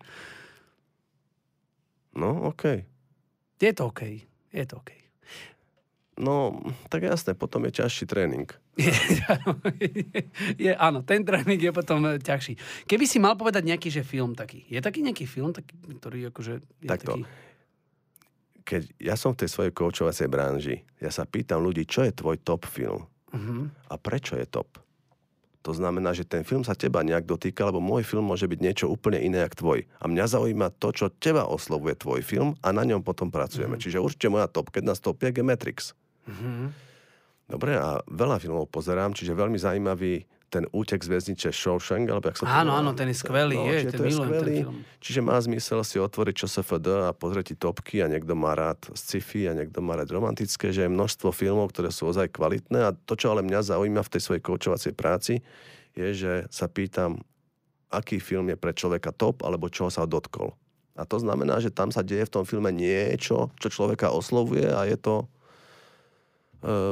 No, 2.12 2.48
OK. 2.50 2.84
Je 3.56 3.72
to 3.72 3.88
OK. 3.88 4.02
Je 4.52 4.64
to 4.68 4.82
OK. 4.82 4.92
No, 6.16 6.64
tak 6.88 7.04
jasné, 7.04 7.36
potom 7.36 7.68
je 7.68 7.76
ťažší 7.76 8.08
tréning. 8.08 8.48
Je, 8.80 8.88
je, 10.64 10.72
áno, 10.72 11.04
ten 11.04 11.20
tréning 11.20 11.60
je 11.60 11.68
potom 11.76 12.00
e, 12.08 12.16
ťažší. 12.16 12.56
Keby 12.88 13.04
si 13.04 13.20
mal 13.20 13.36
povedať 13.36 13.68
nejaký, 13.68 13.92
že 13.92 14.00
film 14.00 14.32
taký. 14.32 14.64
Je 14.72 14.80
taký 14.80 15.04
nejaký 15.04 15.28
film, 15.28 15.52
taký, 15.52 15.76
ktorý 15.76 16.32
akože 16.32 16.52
je 16.80 16.88
Takto. 16.88 17.20
taký... 17.20 17.22
Keď 18.66 18.82
ja 18.98 19.14
som 19.14 19.36
v 19.36 19.44
tej 19.44 19.48
svojej 19.52 19.72
koučovacej 19.76 20.26
branži, 20.26 20.82
ja 20.98 21.12
sa 21.12 21.28
pýtam 21.28 21.60
ľudí, 21.60 21.84
čo 21.84 22.02
je 22.02 22.16
tvoj 22.16 22.40
top 22.40 22.64
film 22.64 23.04
Uh-huh. 23.36 23.68
a 23.90 24.00
prečo 24.00 24.38
je 24.38 24.46
top. 24.48 24.80
To 25.66 25.74
znamená, 25.74 26.14
že 26.14 26.22
ten 26.22 26.46
film 26.46 26.62
sa 26.62 26.78
teba 26.78 27.02
nejak 27.02 27.26
dotýka, 27.26 27.66
lebo 27.66 27.82
môj 27.82 28.06
film 28.06 28.30
môže 28.30 28.46
byť 28.46 28.60
niečo 28.62 28.86
úplne 28.86 29.18
iné 29.18 29.42
ako 29.42 29.56
tvoj. 29.58 29.78
A 29.98 30.06
mňa 30.06 30.24
zaujíma 30.30 30.70
to, 30.78 30.94
čo 30.94 31.10
teba 31.10 31.42
oslovuje 31.42 31.98
tvoj 31.98 32.22
film 32.22 32.54
a 32.62 32.70
na 32.70 32.86
ňom 32.86 33.02
potom 33.02 33.34
pracujeme. 33.34 33.74
Čiže 33.74 33.98
určite 33.98 34.30
moja 34.30 34.46
top, 34.46 34.70
keď 34.70 34.94
nás 34.94 35.02
topie, 35.02 35.34
je 35.34 35.42
Matrix. 35.42 35.90
Uh-huh. 36.26 36.68
Dobre, 37.46 37.78
a 37.78 38.02
veľa 38.10 38.42
filmov 38.42 38.66
pozerám, 38.74 39.14
čiže 39.14 39.30
veľmi 39.30 39.54
zaujímavý 39.54 40.26
ten 40.46 40.62
útek 40.70 41.02
z 41.02 41.10
väznice 41.10 41.48
Shawshank, 41.50 42.06
alebo 42.06 42.30
jak 42.30 42.38
sa 42.38 42.46
to 42.46 42.50
Áno, 42.50 42.72
áno, 42.78 42.94
ten 42.94 43.10
je 43.10 43.18
skvelý, 43.18 43.58
je, 43.58 43.78
čiže 43.82 43.92
ten 43.92 43.98
je 43.98 44.06
milujem 44.06 44.30
ten 44.30 44.46
film. 44.62 44.76
Čiže 45.02 45.20
má 45.22 45.36
zmysel 45.42 45.80
si 45.82 45.96
otvoriť 45.98 46.34
ČSFD 46.46 46.86
a 47.06 47.10
pozrieť 47.10 47.44
ti 47.50 47.56
topky 47.58 47.96
a 48.02 48.06
niekto 48.06 48.38
má 48.38 48.54
rád 48.54 48.78
sci-fi 48.94 49.50
a 49.50 49.52
niekto 49.58 49.82
má 49.82 49.98
rád 49.98 50.14
romantické, 50.14 50.70
že 50.70 50.86
je 50.86 50.90
množstvo 50.90 51.34
filmov, 51.34 51.74
ktoré 51.74 51.90
sú 51.90 52.06
ozaj 52.06 52.30
kvalitné 52.30 52.78
a 52.78 52.94
to, 52.94 53.18
čo 53.18 53.34
ale 53.34 53.42
mňa 53.42 53.74
zaujíma 53.74 54.06
v 54.06 54.12
tej 54.16 54.22
svojej 54.22 54.42
koučovacej 54.42 54.92
práci, 54.94 55.42
je, 55.98 56.08
že 56.14 56.32
sa 56.54 56.70
pýtam, 56.70 57.18
aký 57.90 58.22
film 58.22 58.46
je 58.46 58.56
pre 58.58 58.70
človeka 58.70 59.10
top, 59.10 59.42
alebo 59.42 59.66
čoho 59.66 59.90
sa 59.90 60.06
dotkol. 60.06 60.54
A 60.96 61.04
to 61.04 61.20
znamená, 61.20 61.60
že 61.60 61.74
tam 61.74 61.92
sa 61.92 62.00
deje 62.00 62.24
v 62.24 62.32
tom 62.32 62.44
filme 62.48 62.70
niečo, 62.72 63.52
čo 63.60 63.68
človeka 63.68 64.14
oslovuje 64.14 64.70
a 64.70 64.86
je 64.88 64.96
to 64.96 65.28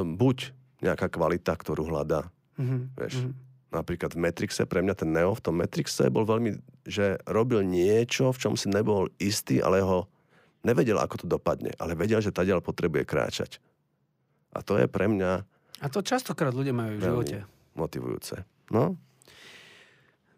buď 0.05 0.37
nejaká 0.83 1.07
kvalita, 1.09 1.55
ktorú 1.55 1.89
hľadá. 1.89 2.27
Uh-huh. 2.59 2.85
Vieš. 2.99 3.31
Napríklad 3.73 4.15
v 4.15 4.23
Matrixe, 4.23 4.63
pre 4.63 4.79
mňa 4.79 4.95
ten 4.95 5.11
Neo 5.11 5.35
v 5.35 5.43
tom 5.43 5.59
Matrixe 5.59 6.07
bol 6.07 6.23
veľmi, 6.23 6.55
že 6.87 7.19
robil 7.27 7.65
niečo, 7.65 8.31
v 8.31 8.39
čom 8.39 8.53
si 8.55 8.71
nebol 8.71 9.11
istý, 9.19 9.59
ale 9.59 9.83
ho 9.83 10.07
nevedel, 10.63 10.95
ako 10.95 11.25
to 11.25 11.27
dopadne, 11.27 11.75
ale 11.75 11.97
vedel, 11.97 12.23
že 12.23 12.31
tadiaľ 12.31 12.63
potrebuje 12.63 13.03
kráčať. 13.03 13.51
A 14.55 14.63
to 14.63 14.79
je 14.79 14.87
pre 14.87 15.11
mňa 15.11 15.43
A 15.83 15.87
to 15.91 15.99
častokrát 15.99 16.55
ľudia 16.55 16.71
majú 16.71 16.95
v 16.95 17.03
živote. 17.03 17.37
motivujúce. 17.75 18.47
No, 18.71 18.95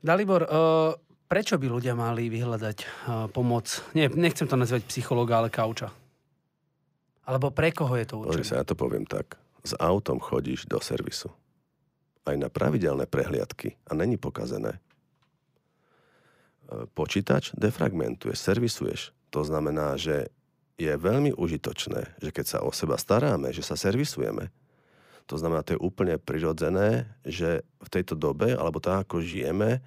Dalibor, 0.02 0.46
uh, 0.46 0.94
prečo 1.26 1.58
by 1.58 1.68
ľudia 1.68 1.94
mali 1.98 2.30
vyhľadať 2.30 2.78
uh, 2.80 2.88
pomoc? 3.34 3.82
Nie, 3.98 4.08
nechcem 4.08 4.46
to 4.46 4.56
nazvať 4.56 4.86
psychológa, 4.88 5.42
ale 5.42 5.50
kauča. 5.50 5.90
Alebo 7.28 7.52
pre 7.52 7.76
koho 7.76 8.00
je 8.00 8.08
to 8.08 8.24
pozri 8.24 8.40
určené? 8.40 8.48
sa, 8.48 8.60
ja 8.64 8.66
to 8.66 8.80
poviem 8.80 9.04
tak. 9.04 9.36
S 9.68 9.76
autom 9.76 10.24
chodíš 10.24 10.64
do 10.64 10.80
servisu. 10.80 11.28
Aj 12.24 12.40
na 12.40 12.48
pravidelné 12.48 13.04
prehliadky 13.04 13.76
a 13.84 13.92
není 14.00 14.16
pokazené. 14.16 14.80
E, 14.80 14.80
Počítač 16.96 17.52
defragmentuje, 17.60 18.32
servisuješ. 18.32 19.12
To 19.36 19.44
znamená, 19.44 20.00
že 20.00 20.32
je 20.80 20.94
veľmi 20.96 21.36
užitočné, 21.36 22.22
že 22.24 22.30
keď 22.32 22.46
sa 22.48 22.60
o 22.64 22.72
seba 22.72 22.96
staráme, 22.96 23.52
že 23.52 23.66
sa 23.66 23.76
servisujeme, 23.76 24.54
to 25.28 25.36
znamená, 25.36 25.60
to 25.60 25.76
je 25.76 25.84
úplne 25.84 26.16
prirodzené, 26.16 27.12
že 27.28 27.68
v 27.84 27.90
tejto 27.92 28.16
dobe, 28.16 28.56
alebo 28.56 28.80
tak, 28.80 29.04
ako 29.04 29.20
žijeme 29.20 29.84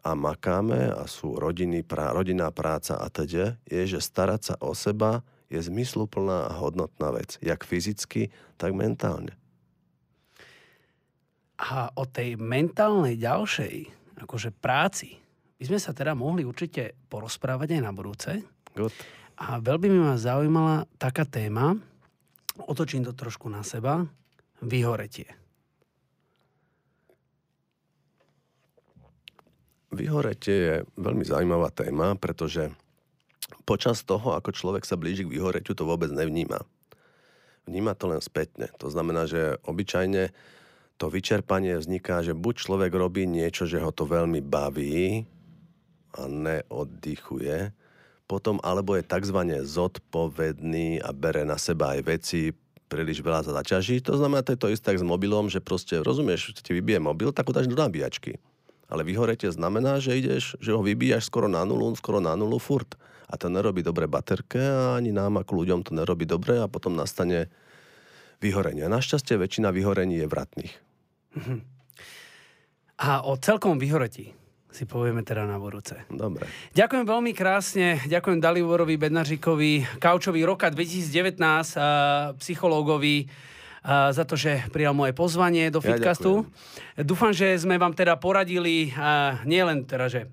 a 0.00 0.10
makáme 0.16 0.88
a 0.96 1.04
sú 1.04 1.36
rodiny, 1.36 1.84
prá, 1.84 2.16
rodinná 2.16 2.48
práca 2.48 2.96
a 2.96 3.12
teda, 3.12 3.60
je, 3.68 3.82
že 3.84 4.00
starať 4.00 4.40
sa 4.40 4.54
o 4.64 4.72
seba 4.72 5.20
je 5.50 5.58
zmysluplná 5.58 6.46
a 6.48 6.56
hodnotná 6.56 7.10
vec. 7.10 7.36
Jak 7.42 7.66
fyzicky, 7.66 8.30
tak 8.54 8.72
mentálne. 8.72 9.34
A 11.60 11.92
o 11.92 12.08
tej 12.08 12.40
mentálnej 12.40 13.20
ďalšej 13.20 14.00
akože 14.24 14.54
práci 14.56 15.20
by 15.60 15.64
sme 15.68 15.78
sa 15.82 15.92
teda 15.92 16.16
mohli 16.16 16.40
určite 16.40 16.96
porozprávať 17.12 17.76
aj 17.76 17.82
na 17.84 17.92
budúce. 17.92 18.30
Good. 18.72 18.94
A 19.40 19.60
veľmi 19.60 19.92
by 19.92 19.98
ma 20.00 20.16
zaujímala 20.16 20.88
taká 20.96 21.28
téma, 21.28 21.76
otočím 22.64 23.04
to 23.04 23.12
trošku 23.12 23.48
na 23.52 23.60
seba, 23.60 24.04
vyhoretie. 24.64 25.28
Vyhoretie 29.90 30.56
je 30.56 30.76
veľmi 30.96 31.24
zaujímavá 31.26 31.68
téma, 31.74 32.14
pretože 32.14 32.72
počas 33.64 34.02
toho, 34.02 34.34
ako 34.34 34.54
človek 34.54 34.84
sa 34.86 34.98
blíži 34.98 35.26
k 35.26 35.32
vyhoretiu, 35.36 35.74
to 35.74 35.88
vôbec 35.88 36.10
nevníma. 36.10 36.62
Vníma 37.68 37.94
to 37.94 38.10
len 38.10 38.22
spätne. 38.24 38.72
To 38.82 38.90
znamená, 38.90 39.30
že 39.30 39.60
obyčajne 39.62 40.32
to 41.00 41.06
vyčerpanie 41.08 41.80
vzniká, 41.80 42.20
že 42.20 42.36
buď 42.36 42.54
človek 42.66 42.92
robí 42.92 43.24
niečo, 43.24 43.64
že 43.64 43.80
ho 43.80 43.88
to 43.88 44.04
veľmi 44.04 44.44
baví 44.44 45.24
a 46.12 46.28
neoddychuje, 46.28 47.72
potom 48.28 48.60
alebo 48.60 48.98
je 48.98 49.06
tzv. 49.06 49.38
zodpovedný 49.64 51.00
a 51.00 51.10
bere 51.16 51.46
na 51.48 51.56
seba 51.56 51.96
aj 51.96 52.00
veci, 52.04 52.52
príliš 52.90 53.22
veľa 53.22 53.46
sa 53.46 53.54
zaťaží. 53.54 54.02
To 54.04 54.18
znamená, 54.18 54.42
to 54.42 54.52
je 54.58 54.60
to 54.60 54.68
isté 54.74 54.98
s 54.98 55.06
mobilom, 55.06 55.46
že 55.46 55.62
proste, 55.62 56.02
rozumieš, 56.02 56.50
ti 56.58 56.74
vybije 56.74 56.98
mobil, 56.98 57.30
tak 57.30 57.46
ho 57.46 57.54
dáš 57.54 57.70
do 57.70 57.78
nabíjačky. 57.78 58.42
Ale 58.90 59.06
vyhoretie 59.06 59.46
znamená, 59.54 60.02
že 60.02 60.18
ideš, 60.18 60.58
že 60.58 60.74
ho 60.74 60.82
vybíjaš 60.82 61.30
skoro 61.30 61.46
na 61.46 61.62
nulu, 61.62 61.94
skoro 61.94 62.18
na 62.18 62.34
nulu 62.34 62.58
furt. 62.58 62.98
A 63.30 63.38
to 63.38 63.46
nerobí 63.46 63.86
dobre 63.86 64.10
baterke 64.10 64.58
a 64.58 64.98
ani 64.98 65.14
nám 65.14 65.38
ako 65.38 65.62
ľuďom 65.62 65.86
to 65.86 65.94
nerobí 65.94 66.26
dobre 66.26 66.58
a 66.58 66.66
potom 66.66 66.98
nastane 66.98 67.46
vyhorenie. 68.42 68.90
Našťastie 68.90 69.38
väčšina 69.38 69.70
vyhorení 69.70 70.18
je 70.18 70.26
vratných. 70.26 70.74
A 73.00 73.22
o 73.22 73.38
celkom 73.38 73.78
vyhoretí 73.78 74.34
si 74.70 74.86
povieme 74.86 75.22
teda 75.26 75.46
na 75.46 75.58
budúce. 75.58 75.98
Dobre. 76.10 76.46
Ďakujem 76.74 77.06
veľmi 77.06 77.32
krásne, 77.34 78.02
ďakujem 78.06 78.38
Daliborovi 78.38 78.98
Bednařikovi, 78.98 79.98
kaučovi 79.98 80.42
roka 80.46 80.70
2019, 80.70 81.78
a 81.78 81.88
psychológovi, 82.38 83.26
za 83.86 84.24
to, 84.28 84.38
že 84.38 84.68
prijal 84.70 84.94
moje 84.94 85.10
pozvanie 85.16 85.72
do 85.74 85.82
Ja 85.82 85.94
Fitcastu. 85.94 86.46
Dúfam, 87.00 87.34
že 87.34 87.56
sme 87.58 87.82
vám 87.82 87.96
teda 87.96 88.14
poradili, 88.20 88.94
a 88.94 89.42
nie 89.42 89.62
len 89.64 89.82
teda, 89.88 90.06
že 90.06 90.30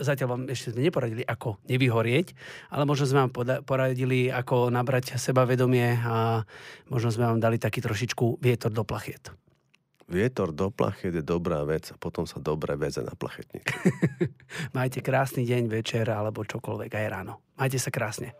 zatiaľ 0.00 0.28
vám 0.36 0.42
ešte 0.48 0.72
sme 0.72 0.88
neporadili, 0.88 1.22
ako 1.26 1.60
nevyhorieť, 1.68 2.32
ale 2.72 2.88
možno 2.88 3.04
sme 3.08 3.28
vám 3.28 3.32
poradili, 3.66 4.32
ako 4.32 4.72
nabrať 4.72 5.20
sebavedomie 5.20 6.00
a 6.00 6.42
možno 6.88 7.12
sme 7.12 7.28
vám 7.28 7.40
dali 7.42 7.60
taký 7.60 7.84
trošičku 7.84 8.40
vietor 8.40 8.72
do 8.72 8.86
plachiet. 8.86 9.32
Vietor 10.12 10.52
do 10.52 10.68
plachet 10.68 11.16
je 11.16 11.24
dobrá 11.24 11.64
vec 11.64 11.88
a 11.88 11.96
potom 11.96 12.28
sa 12.28 12.36
dobre 12.36 12.76
veze 12.76 13.00
na 13.00 13.16
plachetnici. 13.16 13.72
Majte 14.76 15.00
krásny 15.00 15.48
deň, 15.48 15.72
večer 15.72 16.04
alebo 16.12 16.44
čokoľvek 16.44 16.92
aj 16.92 17.06
ráno. 17.08 17.40
Majte 17.56 17.80
sa 17.80 17.88
krásne. 17.88 18.36